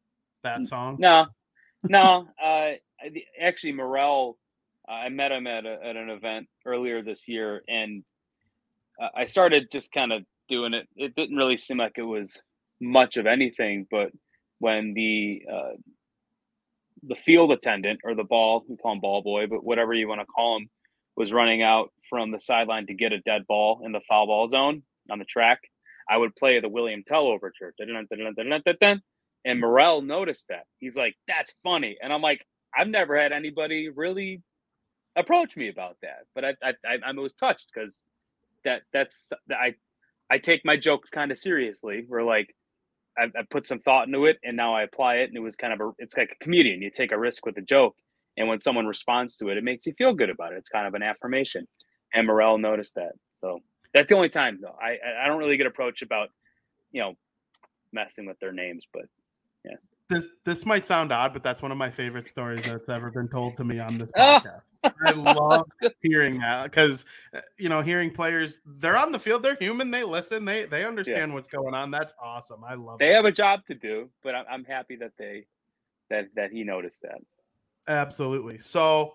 [0.42, 0.96] That song?
[0.98, 1.26] No,
[1.84, 2.26] no.
[2.42, 2.46] Uh,
[3.00, 4.38] I- actually, Morel,
[4.88, 8.04] uh, I met him at a, at an event earlier this year, and
[9.00, 10.88] uh, I started just kind of doing it.
[10.96, 12.40] It didn't really seem like it was
[12.80, 14.10] much of anything, but
[14.58, 15.76] when the uh,
[17.02, 20.20] the field attendant or the ball, we call him ball boy, but whatever you want
[20.20, 20.68] to call him,
[21.16, 24.48] was running out from the sideline to get a dead ball in the foul ball
[24.48, 25.60] zone on the track,
[26.08, 27.74] I would play the William Tell overture.
[29.44, 30.64] And Morel noticed that.
[30.78, 31.96] He's like, that's funny.
[32.02, 32.44] And I'm like,
[32.76, 34.42] I've never had anybody really
[35.16, 36.24] approach me about that.
[36.34, 38.04] But I I, I, was touched because
[38.64, 39.74] that that's I
[40.30, 42.04] I take my jokes kind of seriously.
[42.06, 42.54] Where like
[43.18, 45.56] I, I put some thought into it and now I apply it and it was
[45.56, 46.82] kind of a it's like a comedian.
[46.82, 47.96] You take a risk with a joke
[48.36, 50.58] and when someone responds to it, it makes you feel good about it.
[50.58, 51.66] It's kind of an affirmation.
[52.14, 53.12] And Morel noticed that.
[53.32, 53.60] So
[53.94, 54.76] that's the only time though.
[54.80, 56.30] I I- don't really get approached about,
[56.92, 57.14] you know,
[57.92, 59.06] messing with their names, but
[60.08, 63.28] This this might sound odd, but that's one of my favorite stories that's ever been
[63.28, 64.20] told to me on this Oh.
[64.40, 64.72] podcast.
[65.04, 65.66] I love
[66.00, 70.04] hearing that because uh, you know, hearing players, they're on the field, they're human, they
[70.04, 71.90] listen, they they understand what's going on.
[71.90, 72.62] That's awesome.
[72.62, 72.98] I love it.
[73.00, 73.16] they that.
[73.16, 74.08] have a job to do.
[74.22, 75.46] But I'm, I'm happy that they
[76.08, 77.18] that that he noticed that.
[77.88, 78.60] Absolutely.
[78.60, 79.14] So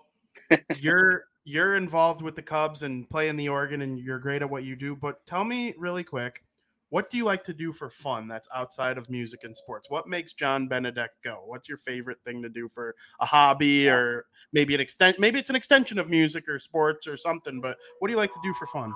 [0.78, 4.64] you're you're involved with the Cubs and playing the organ and you're great at what
[4.64, 6.44] you do, but tell me really quick,
[6.92, 9.88] what do you like to do for fun that's outside of music and sports?
[9.88, 11.40] What makes John Benedek go?
[11.46, 15.48] What's your favorite thing to do for a hobby or maybe an extent maybe it's
[15.48, 18.52] an extension of music or sports or something, but what do you like to do
[18.58, 18.92] for fun?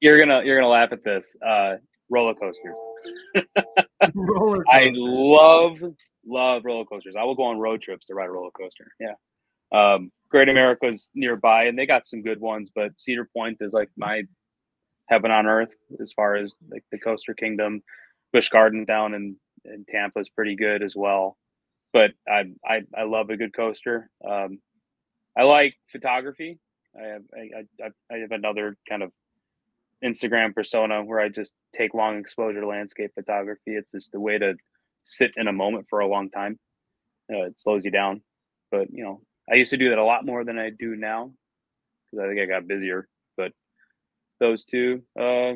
[0.00, 1.36] You're gonna you're gonna laugh at this.
[1.46, 1.74] Uh,
[2.08, 2.74] roller coasters.
[4.14, 5.82] Roller I love
[6.26, 7.14] love roller coasters.
[7.14, 8.90] I will go on road trips to ride a roller coaster.
[8.98, 9.12] Yeah.
[9.70, 12.70] Um, Great America's nearby, and they got some good ones.
[12.74, 14.22] But Cedar Point is like my
[15.08, 17.82] heaven on earth as far as like the Coaster Kingdom.
[18.32, 21.36] Busch Garden down in in Tampa is pretty good as well.
[21.92, 24.10] But I I, I love a good coaster.
[24.26, 24.60] Um,
[25.36, 26.58] I like photography.
[26.98, 29.12] I have I, I, I have another kind of
[30.04, 33.74] Instagram persona where I just take long exposure landscape photography.
[33.74, 34.54] It's just a way to
[35.04, 36.58] sit in a moment for a long time.
[37.32, 38.22] Uh, it slows you down.
[38.70, 41.32] But you know, I used to do that a lot more than I do now
[42.10, 43.08] because I think I got busier.
[43.36, 43.52] But
[44.40, 45.52] those two, uh,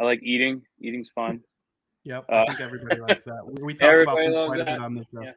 [0.00, 0.62] I like eating.
[0.80, 1.40] Eating's fun.
[2.02, 3.42] Yep, uh, I think everybody likes that.
[3.60, 5.20] We, talk about loves quite a bit on this show.
[5.20, 5.32] Yeah.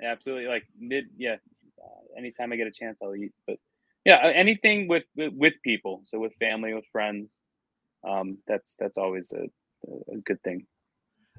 [0.00, 1.38] Absolutely, like mid, yeah.
[1.82, 3.32] Uh, anytime I get a chance, I'll eat.
[3.48, 3.56] But
[4.04, 7.36] yeah, uh, anything with with, with people, so with family, with friends,
[8.08, 9.46] um, that's that's always a,
[10.12, 10.66] a good thing.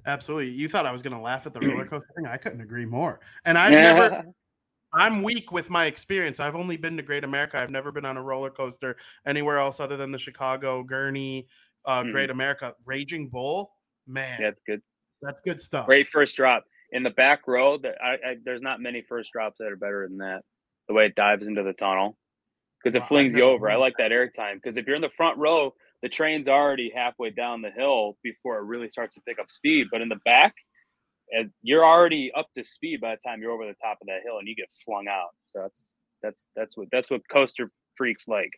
[0.06, 0.50] Absolutely.
[0.50, 2.26] You thought I was going to laugh at the roller coaster thing.
[2.26, 3.20] I couldn't agree more.
[3.46, 4.26] And I've never,
[4.96, 6.40] I'm weak with my experience.
[6.40, 7.62] I've only been to Great America.
[7.62, 11.48] I've never been on a roller coaster anywhere else other than the Chicago Gurnee,
[11.86, 12.12] uh, Mhm.
[12.12, 13.74] Great America, Raging Bull.
[14.08, 14.82] Man, yeah, good.
[15.22, 15.86] that's good stuff.
[15.86, 17.78] Great first drop in the back row.
[17.78, 20.44] That I, I there's not many first drops that are better than that.
[20.90, 22.18] the way it dives into the tunnel
[22.84, 23.72] because it I've flings you over.
[23.72, 26.92] I like that air time because if you're in the front row, the train's already
[26.94, 29.88] halfway down the hill before it really starts to pick up speed.
[29.90, 30.54] But in the back,
[31.34, 34.22] and you're already up to speed by the time you're over the top of that
[34.24, 35.32] hill and you get flung out.
[35.44, 38.52] So that's that's that's what that's what coaster freaks like.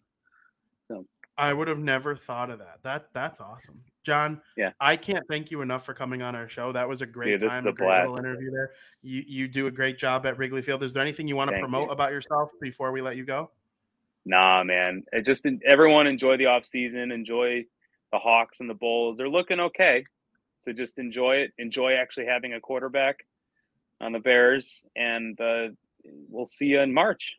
[1.38, 2.80] I would have never thought of that.
[2.84, 4.42] That that's awesome, John.
[4.56, 4.72] Yeah.
[4.80, 6.72] I can't thank you enough for coming on our show.
[6.72, 8.72] That was a great Dude, time, a a great little interview there.
[9.02, 10.84] You you do a great job at Wrigley Field.
[10.84, 11.92] Is there anything you want to Thank promote you.
[11.92, 13.52] about yourself before we let you go?
[14.26, 15.04] Nah, man.
[15.12, 17.66] It just everyone enjoy the off season, enjoy
[18.14, 19.18] the Hawks and the Bulls.
[19.18, 20.06] They're looking okay.
[20.66, 21.54] So just enjoy it.
[21.60, 23.26] Enjoy actually having a quarterback
[24.02, 25.68] on the Bears, and uh,
[26.30, 27.36] we'll see you in March.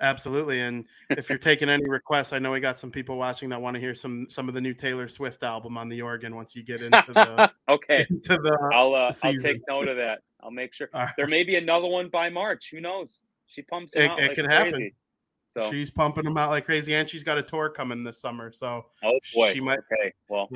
[0.00, 0.60] Absolutely.
[0.60, 3.74] And if you're taking any requests, I know we got some people watching that want
[3.74, 6.62] to hear some some of the new Taylor Swift album on the organ once you
[6.64, 10.18] get into the okay, into the I'll uh, I'll take note of that.
[10.42, 11.10] I'll make sure right.
[11.16, 12.70] there may be another one by March.
[12.72, 13.20] Who knows?
[13.46, 14.64] She pumps It- out it like can crazy.
[14.64, 14.90] happen.
[15.58, 18.52] So, she's pumping them out like crazy, and she's got a tour coming this summer.
[18.52, 19.54] So oh boy.
[19.54, 20.12] she might- Okay.
[20.28, 20.50] Well.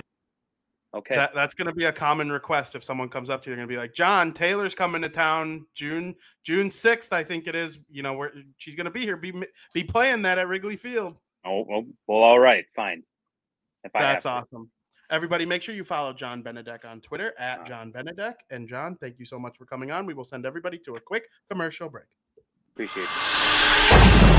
[0.92, 1.14] Okay.
[1.14, 3.54] that, that's going to be a common request if someone comes up to you.
[3.54, 7.46] They're going to be like, "John Taylor's coming to town June June sixth, I think
[7.46, 7.78] it is.
[7.90, 9.32] You know, where she's going to be here, be
[9.72, 11.16] be playing that at Wrigley Field.
[11.44, 12.18] oh well, well.
[12.18, 12.64] All right.
[12.74, 13.04] Fine.
[13.84, 14.30] If That's to.
[14.30, 14.70] awesome.
[15.10, 18.34] Everybody, make sure you follow John Benedek on Twitter at Uh, John Benedek.
[18.50, 20.06] And John, thank you so much for coming on.
[20.06, 22.04] We will send everybody to a quick commercial break.
[22.74, 24.29] Appreciate it.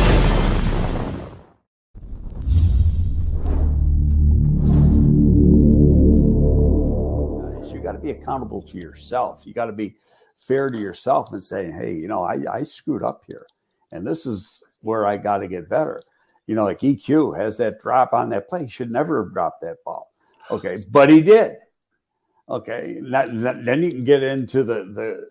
[7.91, 9.43] Got to be accountable to yourself.
[9.45, 9.95] You got to be
[10.37, 13.45] fair to yourself and saying, hey, you know, I, I screwed up here.
[13.91, 16.01] And this is where I got to get better.
[16.47, 18.63] You know, like EQ has that drop on that play.
[18.63, 20.11] He should never have dropped that ball.
[20.49, 20.83] Okay.
[20.89, 21.57] But he did.
[22.49, 22.99] Okay.
[23.11, 25.29] That, that- then you can get into the,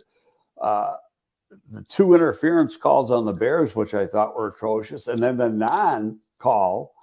[0.59, 0.97] the, uh,
[1.71, 5.49] the two interference calls on the Bears, which I thought were atrocious, and then the
[5.49, 6.95] non call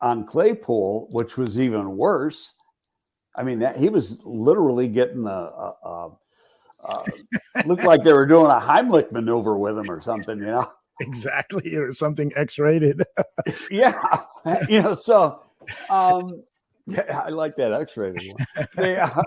[0.00, 2.54] on Claypool, which was even worse.
[3.38, 6.10] I mean, that he was literally getting a, a,
[6.82, 7.04] a,
[7.66, 10.70] looked like they were doing a Heimlich maneuver with him or something, you know?
[11.00, 13.04] Exactly, or something X-rated.
[13.70, 14.24] Yeah,
[14.68, 14.94] you know.
[14.94, 15.42] So,
[15.88, 16.42] um,
[16.90, 18.66] I like that X-rated one.
[18.74, 19.22] They uh,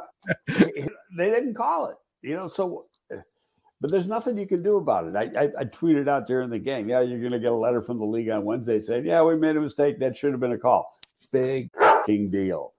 [0.47, 2.49] they didn't call it, you know.
[2.49, 2.87] So,
[3.79, 5.15] but there's nothing you can do about it.
[5.15, 6.89] I, I, I tweeted out during the game.
[6.89, 9.37] Yeah, you're going to get a letter from the league on Wednesday saying, "Yeah, we
[9.37, 9.97] made a mistake.
[9.99, 10.99] That should have been a call."
[11.31, 12.73] Big fucking deal.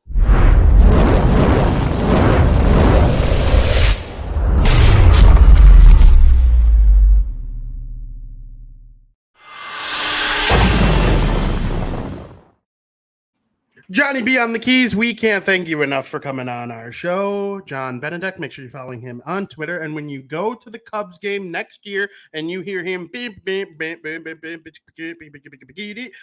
[13.93, 14.97] Johnny B on the keys.
[14.97, 17.61] We can't thank you enough for coming on our show.
[17.67, 19.81] John Benedek, make sure you're following him on Twitter.
[19.81, 23.11] And when you go to the Cubs game next year and you hear him,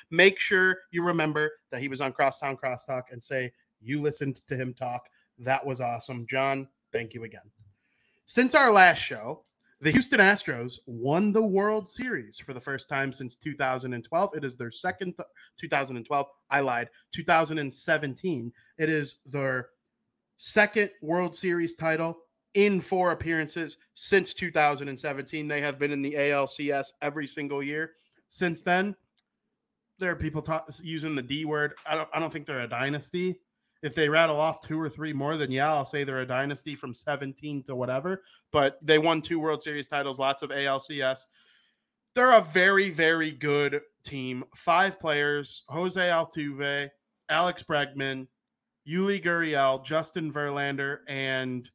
[0.10, 4.56] make sure you remember that he was on Crosstown Crosstalk and say, You listened to
[4.56, 5.08] him talk.
[5.38, 6.26] That was awesome.
[6.28, 7.52] John, thank you again.
[8.26, 9.44] Since our last show,
[9.82, 14.36] the Houston Astros won the World Series for the first time since 2012.
[14.36, 15.16] It is their second
[15.58, 16.28] 2012.
[16.50, 16.90] I lied.
[17.14, 18.52] 2017.
[18.78, 19.70] It is their
[20.38, 22.18] second World Series title
[22.56, 25.48] in four appearances since 2017.
[25.48, 27.92] They have been in the ALCS every single year
[28.28, 28.96] since then.
[29.98, 31.74] There are people talk, using the D word.
[31.86, 32.10] I don't.
[32.14, 33.40] I don't think they're a dynasty.
[33.82, 36.76] If they rattle off two or three more, then yeah, I'll say they're a dynasty
[36.76, 38.24] from 17 to whatever.
[38.52, 41.26] But they won two World Series titles, lots of ALCS
[42.16, 44.44] they're a very, very good team.
[44.56, 46.90] Five players: Jose Altuve,
[47.30, 48.28] Alex Bregman,
[48.88, 51.70] Yuli Gurriel, Justin Verlander, and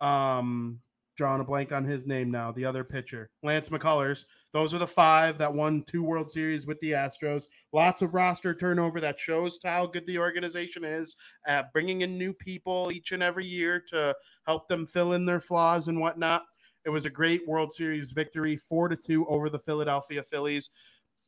[0.00, 0.80] um,
[1.16, 2.52] drawing a blank on his name now.
[2.52, 4.26] The other pitcher, Lance McCullers.
[4.56, 7.42] Those are the five that won two World Series with the Astros.
[7.74, 11.14] Lots of roster turnover that shows how good the organization is
[11.46, 14.16] at bringing in new people each and every year to
[14.46, 16.44] help them fill in their flaws and whatnot.
[16.86, 20.70] It was a great World Series victory, four to two over the Philadelphia Phillies.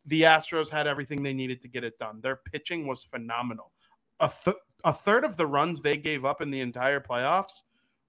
[0.06, 2.20] The Astros had everything they needed to get it done.
[2.22, 3.72] Their pitching was phenomenal.
[4.20, 7.60] A, th- a third of the runs they gave up in the entire playoffs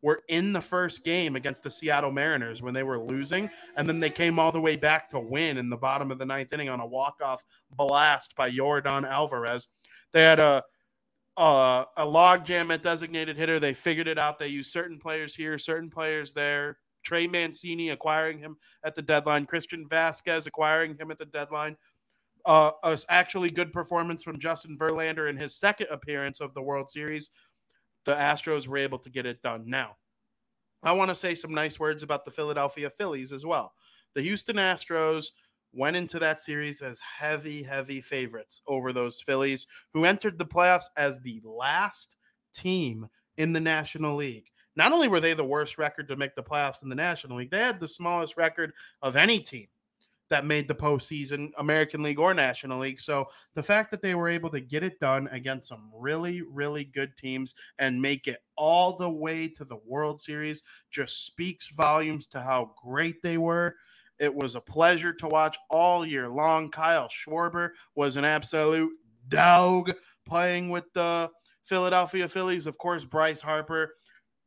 [0.02, 4.00] were in the first game against the Seattle Mariners when they were losing, and then
[4.00, 6.70] they came all the way back to win in the bottom of the ninth inning
[6.70, 9.68] on a walk-off blast by Yordan Alvarez.
[10.14, 10.64] They had a
[11.40, 13.60] a, a log jam at designated hitter.
[13.60, 14.38] They figured it out.
[14.38, 16.78] They used certain players here, certain players there.
[17.04, 19.46] Trey Mancini acquiring him at the deadline.
[19.46, 21.78] Christian Vázquez acquiring him at the deadline.
[22.46, 26.90] Uh, a actually good performance from Justin Verlander in his second appearance of the World
[26.90, 27.32] Series.
[28.06, 29.64] The Astros were able to get it done.
[29.68, 29.98] Now,
[30.84, 33.74] I want to say some nice words about the Philadelphia Phillies as well.
[34.16, 35.28] The Houston Astros
[35.74, 40.86] went into that series as heavy, heavy favorites over those Phillies, who entered the playoffs
[40.98, 42.16] as the last
[42.54, 43.08] team
[43.38, 44.48] in the National League.
[44.76, 47.52] Not only were they the worst record to make the playoffs in the National League,
[47.52, 49.68] they had the smallest record of any team
[50.30, 53.02] that made the postseason, American League or National League.
[53.02, 56.84] So the fact that they were able to get it done against some really, really
[56.84, 60.62] good teams and make it all the way to the World Series
[60.92, 63.76] just speaks volumes to how great they were.
[64.20, 66.70] It was a pleasure to watch all year long.
[66.70, 68.92] Kyle Schwarber was an absolute
[69.30, 69.92] dog
[70.26, 71.32] playing with the
[71.64, 72.68] Philadelphia Phillies.
[72.68, 73.96] Of course, Bryce Harper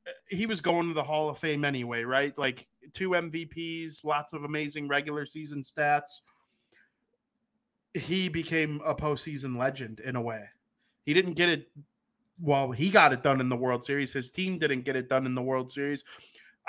[0.07, 2.37] eh, he was going to the Hall of Fame anyway, right?
[2.37, 6.23] Like two MVPs, lots of amazing regular season stats.
[7.95, 10.45] He became a postseason legend in a way.
[11.05, 11.69] He didn't get it
[12.41, 14.13] well, he got it done in the World Series.
[14.13, 16.03] His team didn't get it done in the World Series.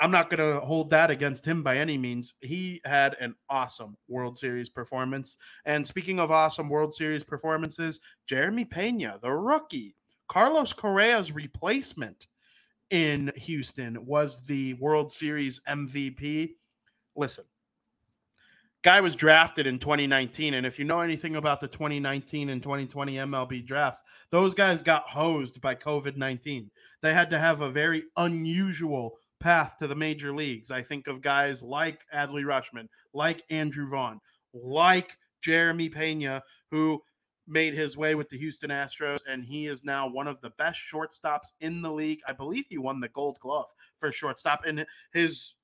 [0.00, 2.34] I'm not going to hold that against him by any means.
[2.40, 5.36] He had an awesome World Series performance.
[5.64, 9.94] And speaking of awesome World Series performances, Jeremy Pena, the rookie,
[10.28, 12.26] Carlos Correa's replacement,
[12.90, 16.54] in Houston was the World Series MVP.
[17.16, 17.44] Listen,
[18.84, 23.14] guy was drafted in 2019 and if you know anything about the 2019 and 2020
[23.14, 26.68] MLB drafts those guys got hosed by COVID-19
[27.00, 31.22] they had to have a very unusual path to the major leagues i think of
[31.22, 34.20] guys like Adley Rutschman like Andrew Vaughn
[34.52, 37.02] like Jeremy Pena who
[37.46, 40.80] made his way with the Houston Astros, and he is now one of the best
[40.80, 42.20] shortstops in the league.
[42.26, 45.54] I believe he won the Gold Glove for shortstop, and his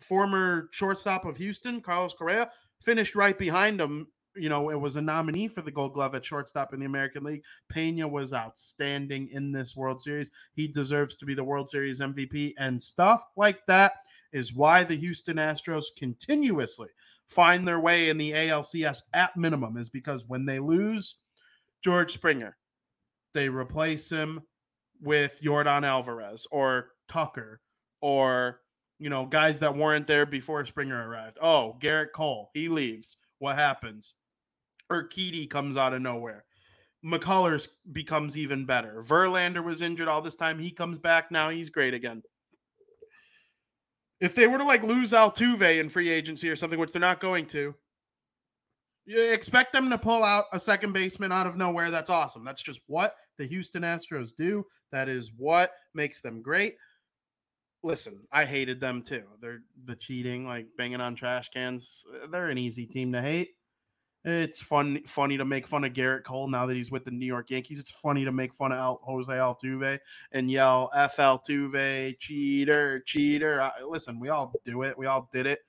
[0.00, 4.08] former shortstop of Houston, Carlos Correa, finished right behind him.
[4.36, 7.24] You know, it was a nominee for the Gold Glove at shortstop in the American
[7.24, 7.42] League.
[7.68, 10.30] Pena was outstanding in this World Series.
[10.52, 13.92] He deserves to be the World Series MVP, and stuff like that
[14.32, 16.88] is why the Houston Astros continuously
[17.30, 21.20] find their way in the ALCS at minimum is because when they lose
[21.82, 22.56] George Springer,
[23.34, 24.40] they replace him
[25.00, 27.60] with Yordan Alvarez or Tucker
[28.02, 28.60] or
[28.98, 31.38] you know guys that weren't there before Springer arrived.
[31.40, 33.16] Oh, Gerrit Cole, he leaves.
[33.38, 34.14] What happens?
[34.90, 36.44] Urquidy comes out of nowhere.
[37.04, 39.02] McCullers becomes even better.
[39.06, 40.58] Verlander was injured all this time.
[40.58, 41.48] He comes back now.
[41.48, 42.22] He's great again
[44.20, 47.20] if they were to like lose Altuve in free agency or something, which they're not
[47.20, 47.74] going to,
[49.06, 51.90] you expect them to pull out a second baseman out of nowhere.
[51.90, 52.44] That's awesome.
[52.44, 54.64] That's just what the Houston Astros do.
[54.92, 56.76] That is what makes them great.
[57.82, 59.22] Listen, I hated them too.
[59.40, 62.04] They're the cheating, like banging on trash cans.
[62.30, 63.50] They're an easy team to hate.
[64.24, 67.24] It's fun, funny to make fun of Gerrit Cole now that he's with the New
[67.24, 67.78] York Yankees.
[67.78, 69.98] It's funny to make fun of Al, Jose Altuve
[70.32, 74.98] and yell "F Altuve, cheater, cheater." I, listen, we all do it.
[74.98, 75.60] We all did it.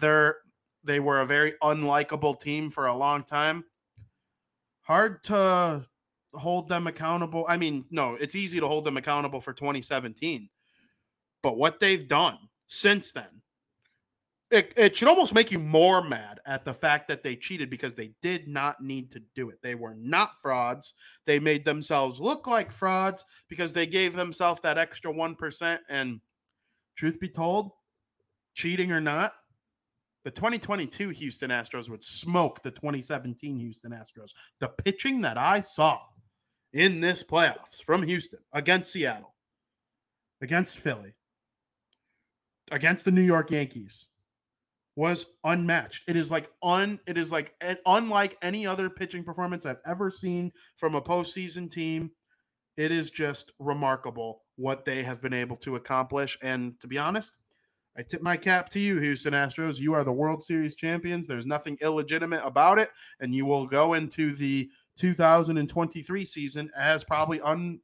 [0.00, 0.38] They're
[0.82, 3.64] they were a very unlikable team for a long time.
[4.82, 5.86] Hard to
[6.34, 7.44] hold them accountable.
[7.48, 10.48] I mean, no, it's easy to hold them accountable for 2017,
[11.42, 13.42] but what they've done since then
[14.50, 17.94] it, it should almost make you more mad at the fact that they cheated because
[17.94, 19.58] they did not need to do it.
[19.62, 20.94] They were not frauds.
[21.26, 25.78] They made themselves look like frauds because they gave themselves that extra 1%.
[25.90, 26.20] And
[26.96, 27.72] truth be told,
[28.54, 29.34] cheating or not,
[30.24, 34.32] the 2022 Houston Astros would smoke the 2017 Houston Astros.
[34.60, 35.98] The pitching that I saw
[36.72, 39.34] in this playoffs from Houston against Seattle,
[40.40, 41.14] against Philly,
[42.70, 44.08] against the New York Yankees,
[44.98, 46.02] was unmatched.
[46.08, 47.54] It is like un it is like
[47.86, 52.10] unlike any other pitching performance I've ever seen from a postseason team.
[52.76, 56.36] It is just remarkable what they have been able to accomplish.
[56.42, 57.36] And to be honest,
[57.96, 59.78] I tip my cap to you, Houston Astros.
[59.78, 61.28] You are the World Series champions.
[61.28, 67.40] There's nothing illegitimate about it, and you will go into the 2023 season as probably
[67.42, 67.78] un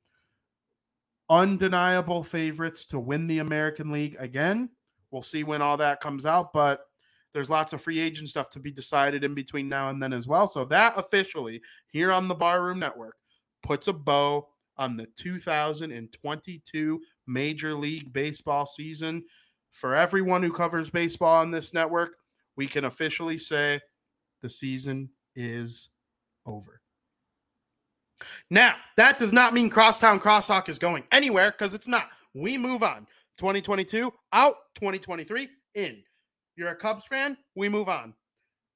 [1.31, 4.69] undeniable favorites to win the American League again.
[5.13, 6.87] We'll see when all that comes out, but
[7.35, 10.27] there's lots of free agent stuff to be decided in between now and then as
[10.27, 10.47] well.
[10.47, 13.17] So that officially here on the Barroom Network
[13.63, 19.25] puts a bow on the 2022 Major League Baseball season.
[19.73, 22.13] For everyone who covers baseball on this network,
[22.57, 23.81] we can officially say
[24.41, 25.91] the season is
[26.47, 26.81] over.
[28.51, 32.11] Now, that does not mean Crosstown Crosstalk is going anywhere because it's not.
[32.35, 33.09] We move on.
[33.39, 36.03] 2022 out, 2023 in.
[36.57, 37.37] You're a Cubs fan?
[37.57, 38.15] We move on.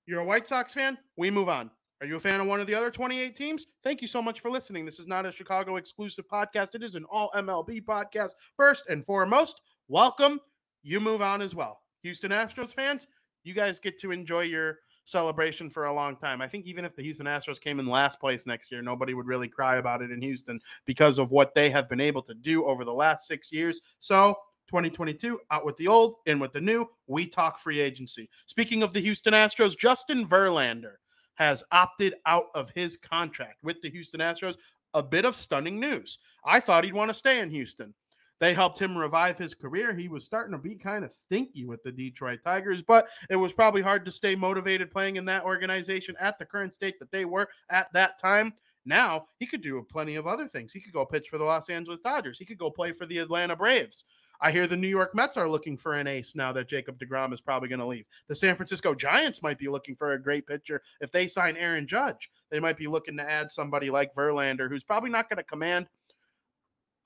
[0.06, 0.98] You're a White Sox fan?
[1.16, 1.70] We move on.
[2.00, 3.66] Are you a fan of one of the other 28 teams?
[3.84, 4.84] Thank you so much for listening.
[4.84, 6.74] This is not a Chicago exclusive podcast.
[6.74, 8.30] It is an all MLB podcast.
[8.56, 10.40] First and foremost, welcome.
[10.82, 11.80] You move on as well.
[12.02, 13.06] Houston Astros fans,
[13.44, 16.40] You guys get to enjoy your celebration for a long time.
[16.40, 19.26] I think even if the Houston Astros came in last place next year, nobody would
[19.26, 22.64] really cry about it in Houston because of what they have been able to do
[22.64, 23.80] over the last six years.
[23.98, 24.36] So
[24.68, 26.86] 2022, out with the old, in with the new.
[27.06, 28.28] We talk free agency.
[28.46, 30.96] Speaking of the Houston Astros, Justin Verlander
[31.34, 34.56] has opted out of his contract with the Houston Astros.
[34.94, 36.18] A bit of stunning news.
[36.44, 37.92] I thought he'd want to stay in Houston.
[38.40, 39.92] They helped him revive his career.
[39.94, 43.52] He was starting to be kind of stinky with the Detroit Tigers, but it was
[43.52, 47.24] probably hard to stay motivated playing in that organization at the current state that they
[47.24, 48.54] were at that time.
[48.84, 50.72] Now he could do plenty of other things.
[50.72, 52.38] He could go pitch for the Los Angeles Dodgers.
[52.38, 54.04] He could go play for the Atlanta Braves.
[54.40, 57.32] I hear the New York Mets are looking for an ace now that Jacob DeGrom
[57.32, 58.04] is probably going to leave.
[58.28, 60.80] The San Francisco Giants might be looking for a great pitcher.
[61.00, 64.84] If they sign Aaron Judge, they might be looking to add somebody like Verlander, who's
[64.84, 65.86] probably not going to command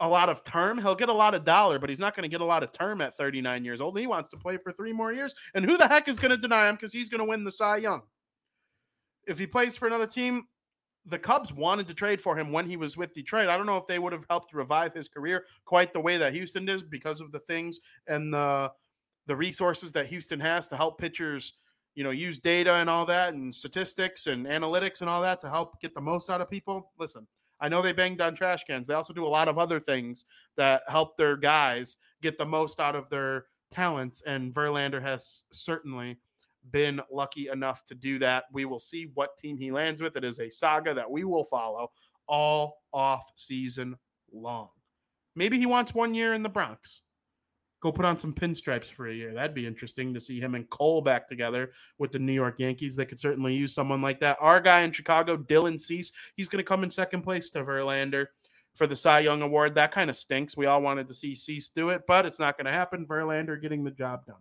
[0.00, 0.78] a lot of term.
[0.78, 2.72] He'll get a lot of dollar, but he's not going to get a lot of
[2.72, 3.98] term at 39 years old.
[3.98, 5.32] He wants to play for three more years.
[5.54, 7.52] And who the heck is going to deny him because he's going to win the
[7.52, 8.02] Cy Young?
[9.26, 10.44] If he plays for another team,
[11.06, 13.48] the Cubs wanted to trade for him when he was with Detroit.
[13.48, 16.32] I don't know if they would have helped revive his career quite the way that
[16.32, 18.70] Houston did because of the things and the
[19.26, 21.54] the resources that Houston has to help pitchers,
[21.94, 25.48] you know, use data and all that and statistics and analytics and all that to
[25.48, 26.90] help get the most out of people.
[26.98, 27.26] Listen,
[27.60, 28.86] I know they banged on trash cans.
[28.86, 30.24] They also do a lot of other things
[30.56, 34.22] that help their guys get the most out of their talents.
[34.26, 36.18] And Verlander has certainly
[36.70, 38.44] been lucky enough to do that.
[38.52, 40.16] We will see what team he lands with.
[40.16, 41.90] It is a saga that we will follow
[42.28, 43.96] all off season
[44.32, 44.68] long.
[45.34, 47.02] Maybe he wants one year in the Bronx
[47.82, 49.34] go put on some pinstripes for a year.
[49.34, 52.94] That'd be interesting to see him and Cole back together with the New York Yankees.
[52.94, 54.38] They could certainly use someone like that.
[54.40, 58.26] Our guy in Chicago, Dylan Cease, he's going to come in second place to Verlander
[58.74, 59.74] for the Cy Young Award.
[59.74, 60.56] That kind of stinks.
[60.56, 63.04] We all wanted to see Cease do it, but it's not going to happen.
[63.04, 64.36] Verlander getting the job done.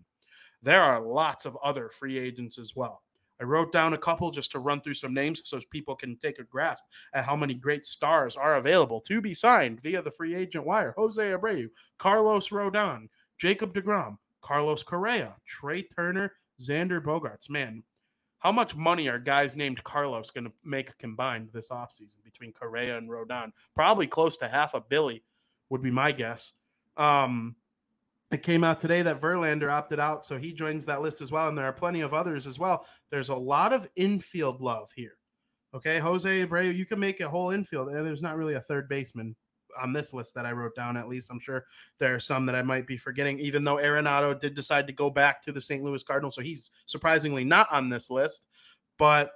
[0.61, 3.01] There are lots of other free agents as well.
[3.41, 6.37] I wrote down a couple just to run through some names so people can take
[6.37, 6.83] a grasp
[7.13, 10.93] at how many great stars are available to be signed via the free agent wire.
[10.95, 13.07] Jose Abreu, Carlos Rodon,
[13.39, 17.49] Jacob DeGrom, Carlos Correa, Trea Turner, Xander Bogaerts.
[17.49, 17.81] Man,
[18.37, 22.97] how much money are guys named Carlos going to make combined this offseason between Correa
[22.97, 23.51] and Rodon?
[23.75, 25.23] Probably close to half a billy,
[25.69, 26.53] would be my guess.
[26.97, 27.55] Um,
[28.31, 31.49] it came out today that Verlander opted out, so he joins that list as well.
[31.49, 32.85] And there are plenty of others as well.
[33.09, 35.17] There's a lot of infield love here.
[35.73, 37.89] Okay, Jose Abreu, you can make a whole infield.
[37.89, 39.35] There's not really a third baseman
[39.81, 40.97] on this list that I wrote down.
[40.97, 41.65] At least I'm sure
[41.99, 43.39] there are some that I might be forgetting.
[43.39, 45.83] Even though Arenado did decide to go back to the St.
[45.83, 48.47] Louis Cardinals, so he's surprisingly not on this list.
[48.97, 49.31] But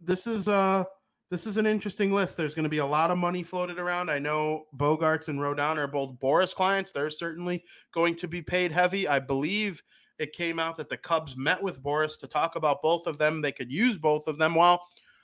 [0.00, 0.84] this is uh
[1.32, 2.36] this is an interesting list.
[2.36, 4.10] There's going to be a lot of money floated around.
[4.10, 6.92] I know Bogaerts and Rodon are both Boras clients.
[6.92, 7.64] They're certainly
[7.94, 9.08] going to be paid heavy.
[9.08, 9.82] I believe
[10.18, 13.40] it came out that the Cubs met with Boras to talk about both of them.
[13.40, 14.54] They could use both of them.
[14.54, 14.82] While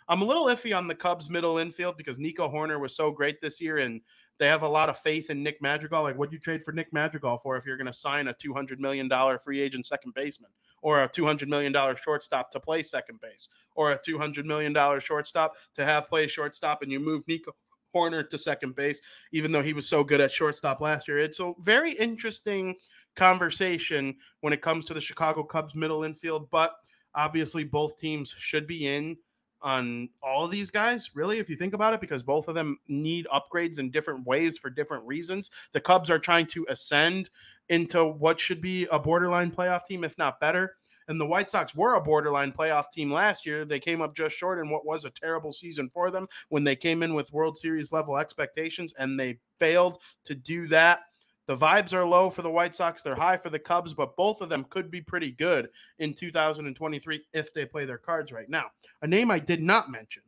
[0.08, 3.42] I'm a little iffy on the Cubs middle infield because Nico Hoerner was so great
[3.42, 4.00] this year and
[4.38, 6.04] they have a lot of faith in Nick Madrigal.
[6.04, 8.78] Like, what'd you trade for Nick Madrigal for if you're going to sign a $200
[8.78, 9.10] million
[9.44, 10.50] free agent second baseman
[10.82, 15.84] or a $200 million shortstop to play second base or a $200 million shortstop to
[15.84, 17.52] have play shortstop and you move Nico
[17.94, 19.00] Hoerner to second base,
[19.32, 21.18] even though he was so good at shortstop last year?
[21.18, 22.74] It's a very interesting
[23.16, 26.74] conversation when it comes to the Chicago Cubs middle infield, but
[27.14, 29.16] obviously both teams should be in
[29.62, 32.78] on all of these guys, really, if you think about it, because both of them
[32.88, 35.50] need upgrades in different ways for different reasons.
[35.72, 37.30] The Cubs are trying to ascend
[37.68, 40.76] into what should be a borderline playoff team, if not better.
[41.08, 43.64] And the White Sox were a borderline playoff team last year.
[43.64, 46.76] They came up just short in what was a terrible season for them when they
[46.76, 51.00] came in with World Series level expectations, and they failed to do that
[51.48, 53.00] the vibes are low for the White Sox.
[53.00, 57.24] They're high for the Cubs, but both of them could be pretty good in 2023
[57.32, 58.48] if they play their cards right.
[58.50, 58.66] Now,
[59.00, 60.22] a name I did not mention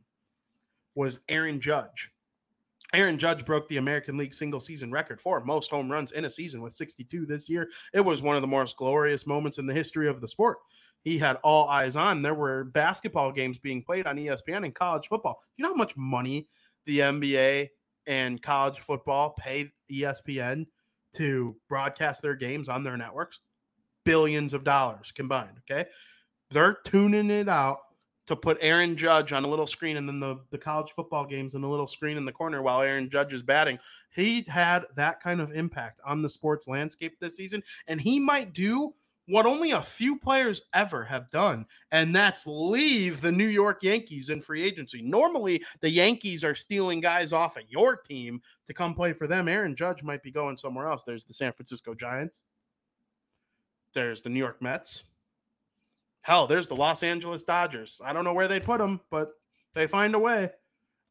[0.95, 2.11] was Aaron Judge.
[2.93, 6.29] Aaron Judge broke the American League single season record for most home runs in a
[6.29, 7.69] season with 62 this year.
[7.93, 10.57] It was one of the most glorious moments in the history of the sport.
[11.03, 12.23] He had all eyes on.
[12.23, 15.39] There were basketball games being played on ESPN and college football.
[15.55, 16.47] You know how much money
[16.87, 17.69] the NBA
[18.07, 20.65] and college football pay ESPN
[21.13, 23.39] to broadcast their games on their networks,
[24.05, 25.57] billions of dollars combined.
[25.69, 25.89] Okay.
[26.49, 27.79] They're tuning it out
[28.27, 31.53] to put Aaron Judge on a little screen and then the, the college football games
[31.53, 33.77] in a little screen in the corner while Aaron Judge is batting.
[34.15, 37.63] He had that kind of impact on the sports landscape this season.
[37.87, 38.93] And he might do
[39.27, 44.29] what only a few players ever have done, and that's leave the New York Yankees
[44.29, 45.01] in free agency.
[45.01, 49.47] Normally, the Yankees are stealing guys off of your team to come play for them.
[49.47, 51.03] Aaron Judge might be going somewhere else.
[51.03, 52.41] There's the San Francisco Giants,
[53.93, 55.03] there's the New York Mets,
[56.21, 57.99] Hell, there's the Los Angeles Dodgers.
[58.03, 59.31] I don't know where they put them, but
[59.73, 60.51] they find a way.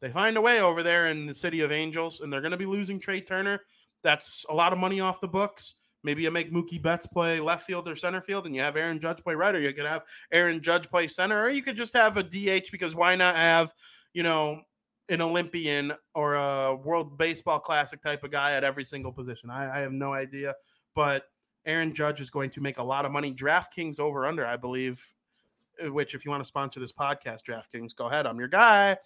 [0.00, 2.56] They find a way over there in the city of Angels, and they're going to
[2.56, 3.60] be losing Trea Turner.
[4.02, 5.74] That's a lot of money off the books.
[6.02, 9.00] Maybe you make Mookie Betts play left field or center field, and you have Aaron
[9.00, 11.92] Judge play right, or you could have Aaron Judge play center, or you could just
[11.94, 13.74] have a DH because why not have,
[14.14, 14.62] you know,
[15.08, 19.50] an Olympian or a World Baseball Classic type of guy at every single position?
[19.50, 20.54] I, I have no idea,
[20.94, 21.24] but
[21.66, 23.34] Aaron Judge is going to make a lot of money.
[23.34, 25.04] DraftKings over under, I believe,
[25.82, 28.26] which if you want to sponsor this podcast, DraftKings, go ahead.
[28.26, 28.96] I'm your guy.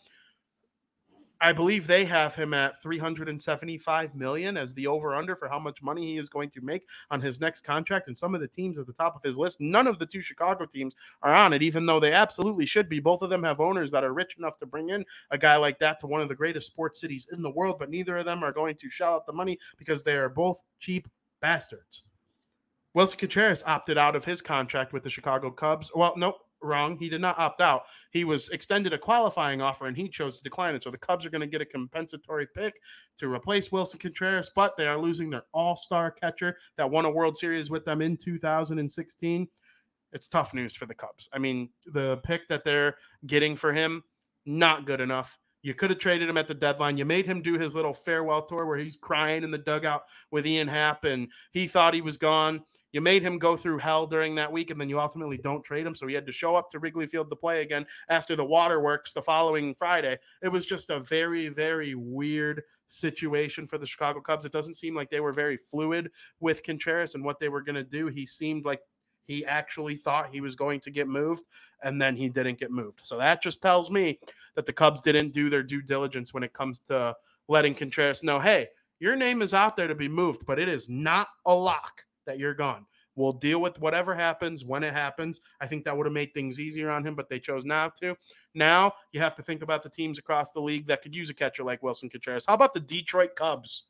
[1.44, 5.82] I believe they have him at 375 million as the over under for how much
[5.82, 8.08] money he is going to make on his next contract.
[8.08, 10.22] And some of the teams at the top of his list, none of the two
[10.22, 12.98] Chicago teams are on it, even though they absolutely should be.
[12.98, 15.78] Both of them have owners that are rich enough to bring in a guy like
[15.80, 18.42] that to one of the greatest sports cities in the world, but neither of them
[18.42, 21.06] are going to shell out the money because they are both cheap
[21.42, 22.04] bastards.
[22.94, 25.90] Wilson Contreras opted out of his contract with the Chicago Cubs.
[25.94, 26.96] Well, nope, wrong.
[26.98, 27.84] He did not opt out.
[28.10, 30.82] He was extended a qualifying offer and he chose to decline it.
[30.82, 32.74] So the Cubs are going to get a compensatory pick
[33.18, 37.10] to replace Wilson Contreras, but they are losing their all star catcher that won a
[37.10, 39.48] World Series with them in 2016.
[40.12, 41.28] It's tough news for the Cubs.
[41.32, 42.96] I mean, the pick that they're
[43.26, 44.02] getting for him,
[44.46, 45.38] not good enough.
[45.62, 46.98] You could have traded him at the deadline.
[46.98, 50.46] You made him do his little farewell tour where he's crying in the dugout with
[50.46, 52.62] Ian Happ and he thought he was gone.
[52.94, 55.84] You made him go through hell during that week, and then you ultimately don't trade
[55.84, 55.96] him.
[55.96, 59.12] So he had to show up to Wrigley Field to play again after the waterworks
[59.12, 60.16] the following Friday.
[60.42, 64.44] It was just a very, very weird situation for the Chicago Cubs.
[64.44, 67.74] It doesn't seem like they were very fluid with Contreras and what they were going
[67.74, 68.06] to do.
[68.06, 68.80] He seemed like
[69.24, 71.46] he actually thought he was going to get moved,
[71.82, 73.00] and then he didn't get moved.
[73.02, 74.20] So that just tells me
[74.54, 77.16] that the Cubs didn't do their due diligence when it comes to
[77.48, 78.68] letting Contreras know, hey,
[79.00, 82.38] your name is out there to be moved, but it is not a lock that
[82.38, 82.86] you're gone.
[83.16, 85.40] We'll deal with whatever happens when it happens.
[85.60, 88.16] I think that would have made things easier on him, but they chose not to.
[88.54, 91.34] Now you have to think about the teams across the league that could use a
[91.34, 92.44] catcher like Wilson Contreras.
[92.46, 93.84] How about the Detroit Cubs?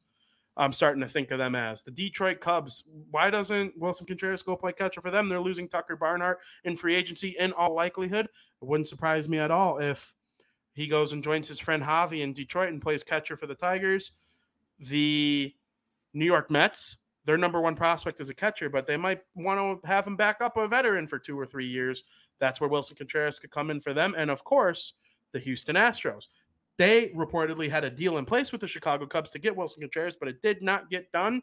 [0.57, 2.85] I'm starting to think of them as the Detroit Cubs.
[3.11, 5.29] Why doesn't Wilson Contreras go play catcher for them?
[5.29, 8.27] They're losing Tucker Barnhart in free agency in all likelihood.
[8.27, 10.15] It wouldn't surprise me at all if
[10.75, 14.13] he goes and joins his friend Javy in Detroit and plays catcher for the Tigers.
[14.79, 15.53] The
[16.13, 19.87] New York Mets their number one prospect is a catcher, but they might want to
[19.87, 22.05] have him back up a veteran for two or three years.
[22.39, 24.15] That's where Wilson Contreras could come in for them.
[24.17, 24.95] And of course,
[25.33, 26.29] the Houston Astros.
[26.77, 30.17] They reportedly had a deal in place with the Chicago Cubs to get Wilson Contreras,
[30.17, 31.41] but it did not get done.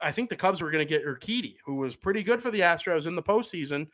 [0.00, 2.60] I think the Cubs were going to get Urquidy, who was pretty good for the
[2.60, 3.86] Astros in the postseason.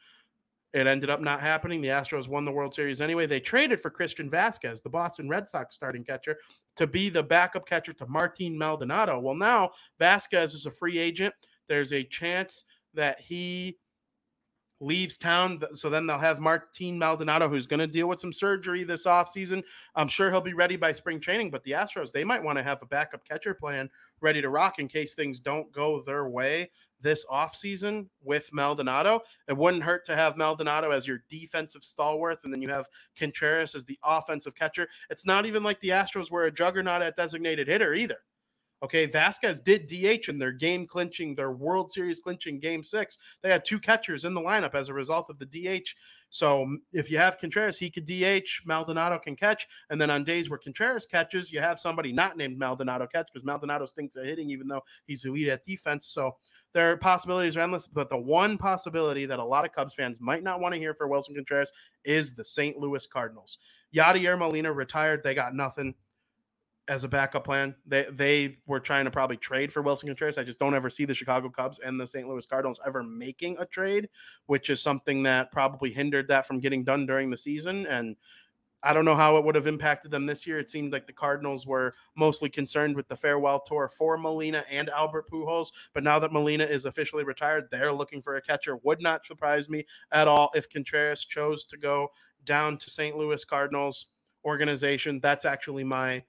[0.73, 1.81] It ended up not happening.
[1.81, 3.27] The Astros won the World Series anyway.
[3.27, 6.39] They traded for Christian Vázquez, the Boston Red Sox starting catcher,
[6.77, 9.19] to be the backup catcher to Martin Maldonado.
[9.19, 9.71] Well, now
[10.01, 11.35] Vázquez is a free agent.
[11.69, 12.65] There's a chance
[12.95, 13.79] that he
[14.81, 15.61] leaves town.
[15.75, 19.63] So then they'll have Martin Maldonado, who's going to deal with some surgery this offseason.
[19.95, 22.65] I'm sure he'll be ready by spring training, but the Astros, they might want to
[22.65, 23.89] have a backup catcher plan
[24.21, 26.71] ready to rock in case things don't go their way
[27.05, 29.21] this offseason with Maldonado.
[29.47, 33.77] It wouldn't hurt to have Maldonado as your defensive stalwart, and then you have Contreras
[33.77, 34.89] as the offensive catcher.
[35.11, 38.19] It's not even like the Astros were a juggernaut at designated hitter either.
[38.85, 43.17] Okay, Vázquez did DH in their game clinching, their World Series clinching game six.
[43.43, 45.89] They had two catchers in the lineup as a result of the DH.
[46.29, 49.67] So mm, if you have Contreras, he could DH, Maldonado can catch.
[49.89, 53.43] And then on days where Contreras catches, you have somebody not named Maldonado catch because
[53.43, 56.09] Maldonado stinks at hitting, even though he's elite at defense.
[56.09, 56.33] So
[56.75, 60.43] their possibilities are endless, but the one possibility that a lot of Cubs fans might
[60.43, 61.73] not want to hear for Wilson Contreras
[62.05, 62.77] is the St.
[62.77, 63.57] Louis Cardinals.
[63.97, 65.23] Yadier Molina retired.
[65.23, 65.95] They got nothing
[66.89, 67.75] as a backup plan.
[67.87, 70.39] They they were trying to probably trade for Wilson Contreras.
[70.39, 72.29] I just don't ever see the Chicago Cubs and the St.
[72.29, 74.09] Louis Cardinals ever making a trade,
[74.47, 77.87] which is something that probably hindered that from getting done during the season.
[77.87, 78.17] And
[78.83, 80.59] I don't know how it would have impacted them this year.
[80.59, 84.91] It seemed like the Cardinals were mostly concerned with the farewell tour for Molina and
[84.91, 85.69] Albert Pujols.
[85.95, 88.77] But now that Molina is officially retired, they're looking for a catcher.
[88.83, 92.09] Would not surprise me at all if Contreras chose to go
[92.45, 93.17] down to St.
[93.17, 94.09] Louis Cardinals
[94.45, 95.19] organization.
[95.19, 96.23] That's actually my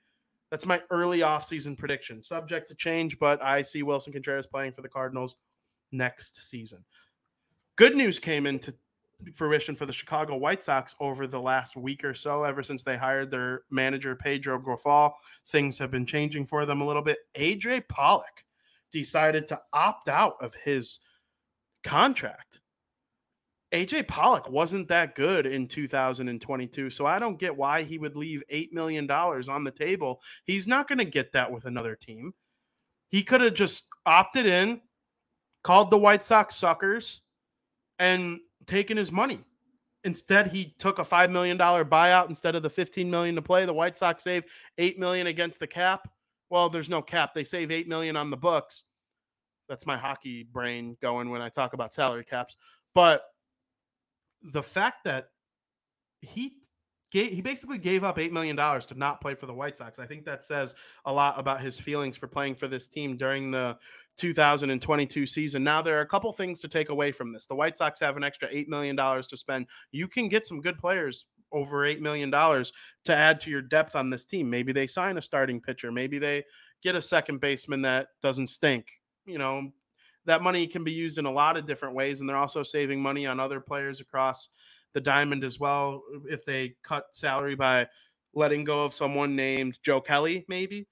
[0.51, 2.23] that's my early offseason prediction.
[2.23, 5.35] Subject to change, but I see Wilson Contreras playing for the Cardinals
[5.91, 6.83] next season.
[7.75, 8.73] Good news came into
[9.33, 12.43] fruition for the Chicago White Sox over the last week or so.
[12.43, 15.13] Ever since they hired their manager Pedro Grifol,
[15.47, 17.19] things have been changing for them a little bit.
[17.35, 18.43] AJ Pollock
[18.91, 20.99] decided to opt out of his
[21.83, 22.44] contract.
[23.75, 28.41] AJ Pollock wasn't that good in 2022, so I don't get why he would leave
[28.49, 30.21] $8 million on the table.
[30.45, 32.33] He's not going to get that with another team.
[33.09, 34.79] He could have just opted in,
[35.61, 37.23] called the White Sox suckers,
[37.99, 39.43] and taken his money.
[40.05, 43.65] Instead, he took a five million dollar buyout instead of the fifteen million to play.
[43.65, 44.43] The White Sox save
[44.77, 46.07] eight million against the cap.
[46.49, 47.33] Well, there's no cap.
[47.33, 48.83] They save eight million on the books.
[49.67, 52.55] That's my hockey brain going when I talk about salary caps.
[52.93, 53.23] But
[54.51, 55.29] the fact that
[56.21, 56.53] he
[57.11, 59.99] gave, he basically gave up eight million dollars to not play for the White Sox.
[59.99, 60.75] I think that says
[61.05, 63.77] a lot about his feelings for playing for this team during the
[64.17, 65.63] 2022 season.
[65.63, 67.45] Now there are a couple things to take away from this.
[67.45, 69.67] The White Sox have an extra eight million dollars to spend.
[69.91, 72.73] You can get some good players over eight million dollars
[73.05, 74.49] to add to your depth on this team.
[74.49, 75.91] Maybe they sign a starting pitcher.
[75.91, 76.43] Maybe they
[76.83, 78.87] get a second baseman that doesn't stink.
[79.25, 79.71] You know,
[80.25, 83.01] that money can be used in a lot of different ways, and they're also saving
[83.01, 84.49] money on other players across
[84.93, 86.03] the diamond as well.
[86.29, 87.87] If they cut salary by
[88.33, 90.87] letting go of someone named Joe Kelly, maybe.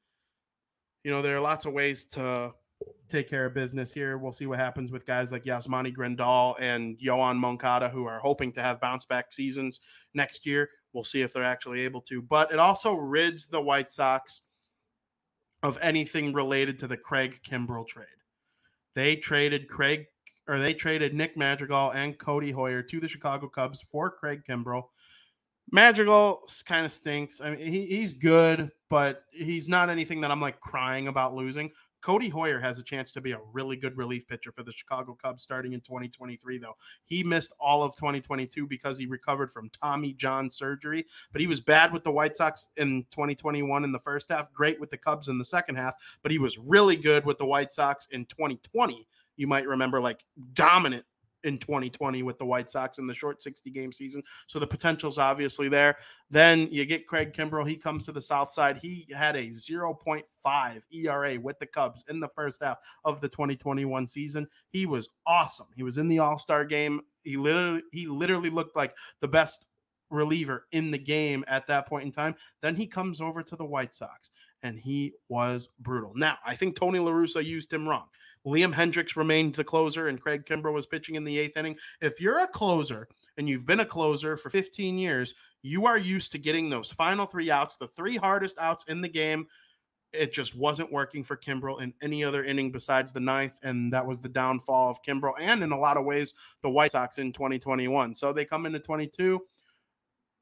[1.03, 2.53] You know, there are lots of ways to
[3.09, 4.17] take care of business here.
[4.17, 8.51] We'll see what happens with guys like Yasmani Grandal and Yoan Moncada, who are hoping
[8.53, 9.81] to have bounce back seasons
[10.13, 10.69] next year.
[10.93, 12.21] We'll see if they're actually able to.
[12.21, 14.43] But it also rids the White Sox
[15.63, 18.07] of anything related to the Craig Kimbrel trade.
[18.95, 20.05] They traded Craig
[20.47, 24.83] or they traded Nick Madrigal and Codi Heuer to the Chicago Cubs for Craig Kimbrel.
[25.71, 27.39] Madrigal kind of stinks.
[27.39, 31.71] I mean, he, he's good, but he's not anything that I'm like crying about losing.
[32.03, 35.17] Codi Heuer has a chance to be a really good relief pitcher for the Chicago
[35.21, 36.75] Cubs starting in 2023, though.
[37.05, 41.61] He missed all of 2022 because he recovered from Tommy John surgery, but he was
[41.61, 45.29] bad with the White Sox in 2021 in the first half, great with the Cubs
[45.29, 49.07] in the second half, but he was really good with the White Sox in 2020.
[49.37, 51.05] You might remember, like dominant
[51.43, 54.23] in 2020 with the White Sox in the short 60 game season.
[54.47, 55.97] So the potential's obviously there.
[56.29, 57.67] Then you get Craig Kimbrel.
[57.67, 58.79] He comes to the South Side.
[58.81, 64.07] He had a 0.5 ERA with the Cubs in the first half of the 2021
[64.07, 64.47] season.
[64.69, 65.67] He was awesome.
[65.75, 67.01] He was in the All Star game.
[67.23, 69.65] He literally he literally looked like the best
[70.09, 72.35] reliever in the game at that point in time.
[72.61, 74.31] Then he comes over to the White Sox
[74.61, 76.13] and he was brutal.
[76.15, 78.05] Now, I think Tony La Russa used him wrong.
[78.45, 81.77] Liam Hendriks remained the closer, and Craig Kimbrel was pitching in the eighth inning.
[82.01, 86.31] If you're a closer and you've been a closer for 15 years, you are used
[86.33, 89.47] to getting those final three outs, the three hardest outs in the game.
[90.11, 94.05] It just wasn't working for Kimbrel in any other inning besides the ninth, and that
[94.05, 97.33] was the downfall of Kimbrel, and in a lot of ways, the White Sox in
[97.33, 98.13] 2021.
[98.13, 99.41] So they come into 22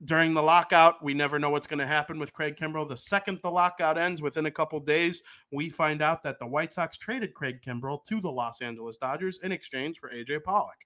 [0.06, 1.04] during the lockout.
[1.04, 2.88] We never know what's going to happen with Craig Kimbrel.
[2.88, 5.22] The second the lockout ends, within a couple days,
[5.52, 9.40] we find out that the White Sox traded Craig Kimbrel to the Los Angeles Dodgers
[9.44, 10.78] in exchange for AJ Pollock.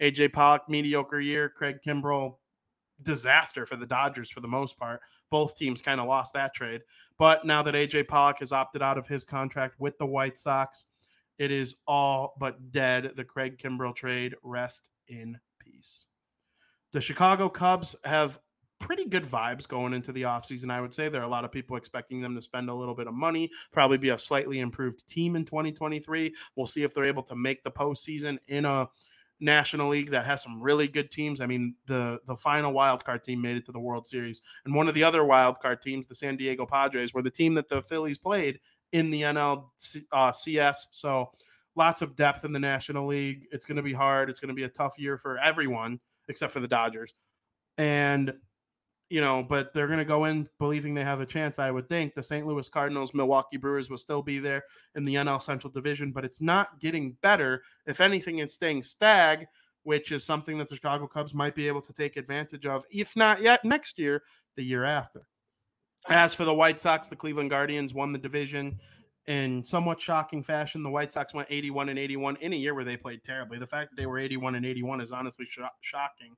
[0.00, 1.48] AJ Pollock, mediocre year.
[1.48, 2.36] Craig Kimbrel,
[3.02, 5.00] disaster for the Dodgers for the most part.
[5.30, 6.82] Both teams kind of lost that trade.
[7.18, 10.86] But now that AJ Pollock has opted out of his contract with the White Sox,
[11.38, 13.12] it is all but dead.
[13.16, 14.34] The Craig Kimbrel trade.
[14.42, 16.06] Rest in peace.
[16.92, 18.38] The Chicago Cubs have
[18.84, 21.08] pretty good vibes going into the offseason, I would say.
[21.08, 23.50] There are a lot of people expecting them to spend a little bit of money,
[23.72, 26.34] probably be a slightly improved team in 2023.
[26.54, 28.86] We'll see if they're able to make the postseason in a
[29.40, 31.40] National League that has some really good teams.
[31.40, 34.74] I mean, the the final wild card team made it to the World Series, and
[34.74, 37.70] one of the other wild card teams, the San Diego Padres, were the team that
[37.70, 38.60] the Phillies played
[38.92, 40.04] in the NLCS.
[40.12, 41.30] Uh, so,
[41.74, 43.46] lots of depth in the National League.
[43.50, 44.28] It's going to be hard.
[44.28, 47.14] It's going to be a tough year for everyone except for the Dodgers,
[47.78, 48.32] and
[49.10, 51.58] you know, but they're going to go in believing they have a chance.
[51.58, 52.46] I would think the St.
[52.46, 56.40] Louis Cardinals, Milwaukee Brewers will still be there in the NL Central Division, but it's
[56.40, 57.62] not getting better.
[57.86, 59.46] If anything, it's staying stag,
[59.82, 63.14] which is something that the Chicago Cubs might be able to take advantage of, if
[63.14, 64.22] not yet next year,
[64.56, 65.26] the year after.
[66.08, 68.78] As for the White Sox, the Cleveland Guardians won the division
[69.26, 70.82] in somewhat shocking fashion.
[70.82, 73.58] The White Sox went 81 and 81 in a year where they played terribly.
[73.58, 76.34] The fact that they were 81 and 81 is honestly sh- shocking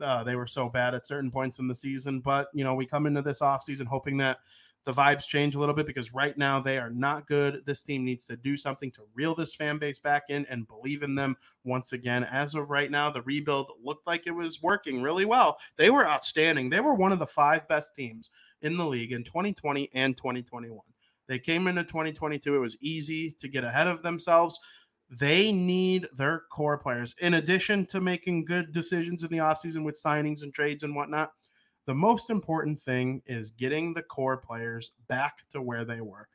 [0.00, 2.20] uh, they were so bad at certain points in the season.
[2.20, 4.38] But, you know, we come into this offseason hoping that
[4.84, 7.62] the vibes change a little bit because right now they are not good.
[7.64, 11.02] This team needs to do something to reel this fan base back in and believe
[11.02, 12.24] in them once again.
[12.24, 15.58] As of right now, the rebuild looked like it was working really well.
[15.76, 16.68] They were outstanding.
[16.68, 18.30] They were one of the five best teams
[18.62, 20.80] in the league in 2020 and 2021.
[21.28, 22.54] They came into 2022.
[22.54, 24.58] It was easy to get ahead of themselves
[25.18, 30.00] they need their core players, in addition to making good decisions in the offseason with
[30.02, 31.32] signings and trades and whatnot.
[31.86, 36.28] The most important thing is getting the core players back to where they were.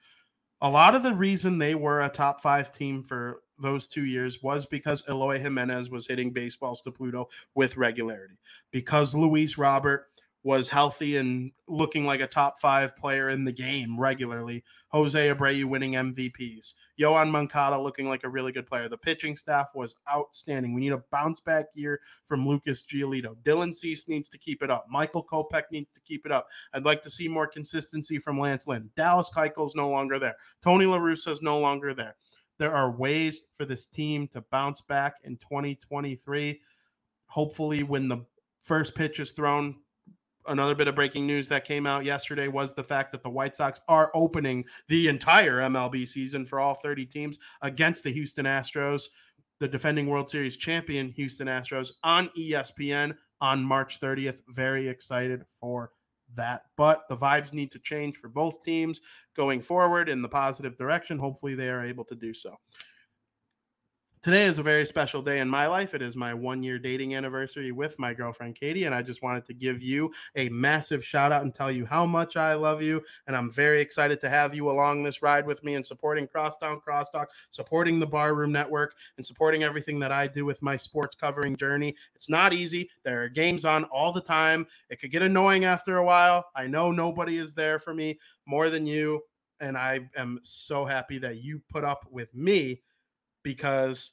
[0.62, 4.44] A lot of the reason they were a top five team for those two years
[4.44, 8.38] was because Eloy Jimenez was hitting baseballs to Pluto with regularity,
[8.72, 10.08] because Luis Robert
[10.48, 14.64] was healthy and looking like a top five player in the game regularly.
[14.94, 16.74] Jose Abreu winning MVPs.
[16.98, 18.88] Yoan Moncada looking like a really good player.
[18.88, 20.74] The pitching staff was outstanding.
[20.74, 23.36] We need a bounce back year from Lucas Giolito.
[23.44, 24.86] Dylan Cease needs to keep it up.
[24.90, 26.48] Michael Kopech needs to keep it up.
[26.74, 28.90] I'd like to see more consistency from Lance Lynn.
[28.96, 30.38] Dallas Keuchel's no longer there.
[30.62, 32.16] Tony La Russa's no longer there.
[32.58, 36.62] There are ways for this team to bounce back in 2023.
[37.26, 38.26] Hopefully, when the
[38.64, 39.76] first pitch is thrown,
[40.48, 43.58] another bit of breaking news that came out yesterday was the fact that the White
[43.58, 49.04] Sox are opening the entire MLB season for all 30 teams against the Houston Astros,
[49.60, 54.42] the defending World Series champion Houston Astros on ESPN on March 30th.
[54.50, 55.92] Very excited for
[56.36, 56.64] that.
[56.76, 59.02] But the vibes need to change for both teams
[59.36, 61.18] going forward in the positive direction.
[61.18, 62.56] Hopefully, they are able to do so.
[64.24, 65.94] Today is a very special day in my life.
[65.94, 69.46] It is my one year dating anniversary with my girlfriend Katie, and I just wanted
[69.46, 73.04] to give you a massive shout out and tell you how much I love you.
[73.28, 76.82] And I'm very excited to have you along this ride with me and supporting Crosstown
[76.86, 81.56] Crosstalk, supporting the Barroom Network, and supporting everything that I do with my sports covering
[81.56, 81.96] journey.
[82.16, 82.90] It's not easy.
[83.04, 84.66] There are games on all the time.
[84.90, 86.48] It could get annoying after a while.
[86.56, 89.22] I know nobody is there for me more than you.
[89.60, 92.82] And I am so happy that you put up with me
[93.48, 94.12] because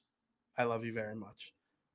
[0.57, 1.53] I love you very much.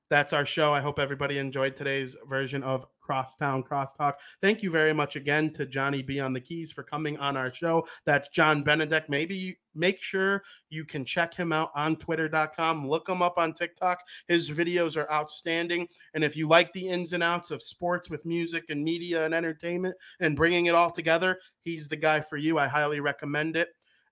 [0.10, 0.74] That's our show.
[0.74, 4.16] I hope everybody enjoyed today's version of Crosstown Crosstalk.
[4.42, 7.54] Thank you very much again to Johnny B on the keys for coming on our
[7.54, 7.88] show.
[8.06, 9.08] That's John Benedek.
[9.08, 12.90] Maybe you make sure you can check him out on twitter.com.
[12.90, 14.00] Look him up on TikTok.
[14.28, 15.88] His videos are outstanding.
[16.14, 19.34] And if you like the ins and outs of sports with music and media and
[19.34, 22.60] entertainment and bringing it all together, he's the guy for you.
[22.60, 23.70] I highly recommend it.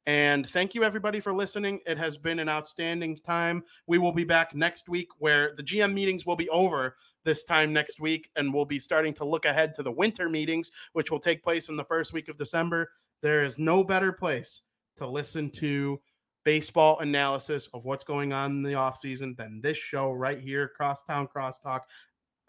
[0.07, 1.81] And thank you, everybody, for listening.
[1.85, 3.61] It has been an outstanding time.
[3.87, 6.95] We will be back next week where the GM meetings will be over
[7.25, 10.71] this time next week, and we'll be starting to look ahead to the winter meetings,
[10.93, 12.89] which will take place in the first week of December.
[13.21, 14.61] There is no better place
[14.95, 15.99] to listen to
[16.45, 21.27] baseball analysis of what's going on in the offseason than this show right here, Crosstown
[21.27, 21.81] Crosstalk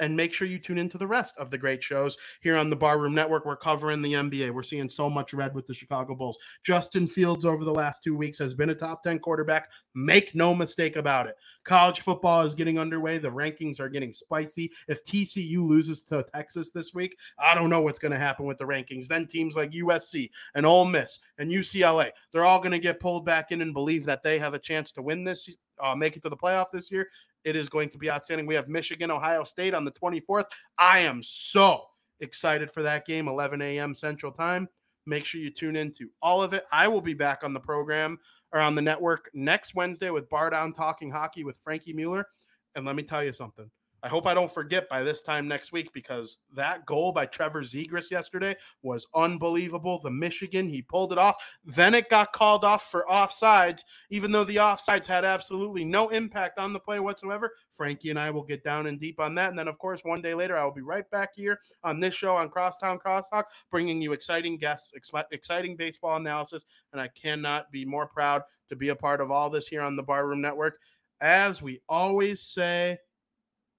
[0.00, 2.76] and make sure you tune into the rest of the great shows here on the
[2.76, 3.44] Barroom Network.
[3.44, 4.50] We're covering the NBA.
[4.50, 6.38] We're seeing so much red with the Chicago Bulls.
[6.64, 9.70] Justin Fields over the last two weeks has been a top 10 quarterback.
[9.94, 11.36] Make no mistake about it.
[11.64, 13.18] College football is getting underway.
[13.18, 14.72] The rankings are getting spicy.
[14.88, 18.58] If TCU loses to Texas this week, I don't know what's going to happen with
[18.58, 19.06] the rankings.
[19.06, 23.24] Then teams like USC and Ole Miss and UCLA, they're all going to get pulled
[23.24, 25.48] back in and believe that they have a chance to win this
[25.82, 27.08] uh, make it to the playoff this year.
[27.44, 28.46] It is going to be outstanding.
[28.46, 30.44] We have Michigan, Ohio State on the 24th.
[30.78, 31.82] I am so
[32.20, 33.94] excited for that game, 11 a.m.
[33.94, 34.68] Central Time.
[35.06, 36.64] Make sure you tune into all of it.
[36.70, 38.18] I will be back on the program
[38.52, 42.26] or on the network next Wednesday with Bar Down Talking Hockey with Frankie Mueller.
[42.74, 43.70] And let me tell you something
[44.02, 47.62] I hope I don't forget by this time next week because that goal by Trevor
[47.62, 49.98] Zegras yesterday was unbelievable.
[49.98, 51.44] The Michigan, he pulled it off.
[51.64, 56.58] Then it got called off for offsides, even though the offsides had absolutely no impact
[56.58, 57.52] on the play whatsoever.
[57.72, 59.50] Frankie and I will get down and deep on that.
[59.50, 62.14] And then, of course, one day later, I will be right back here on this
[62.14, 64.92] show on Crosstown Crosstalk, bringing you exciting guests,
[65.32, 66.64] exciting baseball analysis.
[66.92, 69.96] And I cannot be more proud to be a part of all this here on
[69.96, 70.78] the Barroom Network.
[71.20, 72.96] As we always say,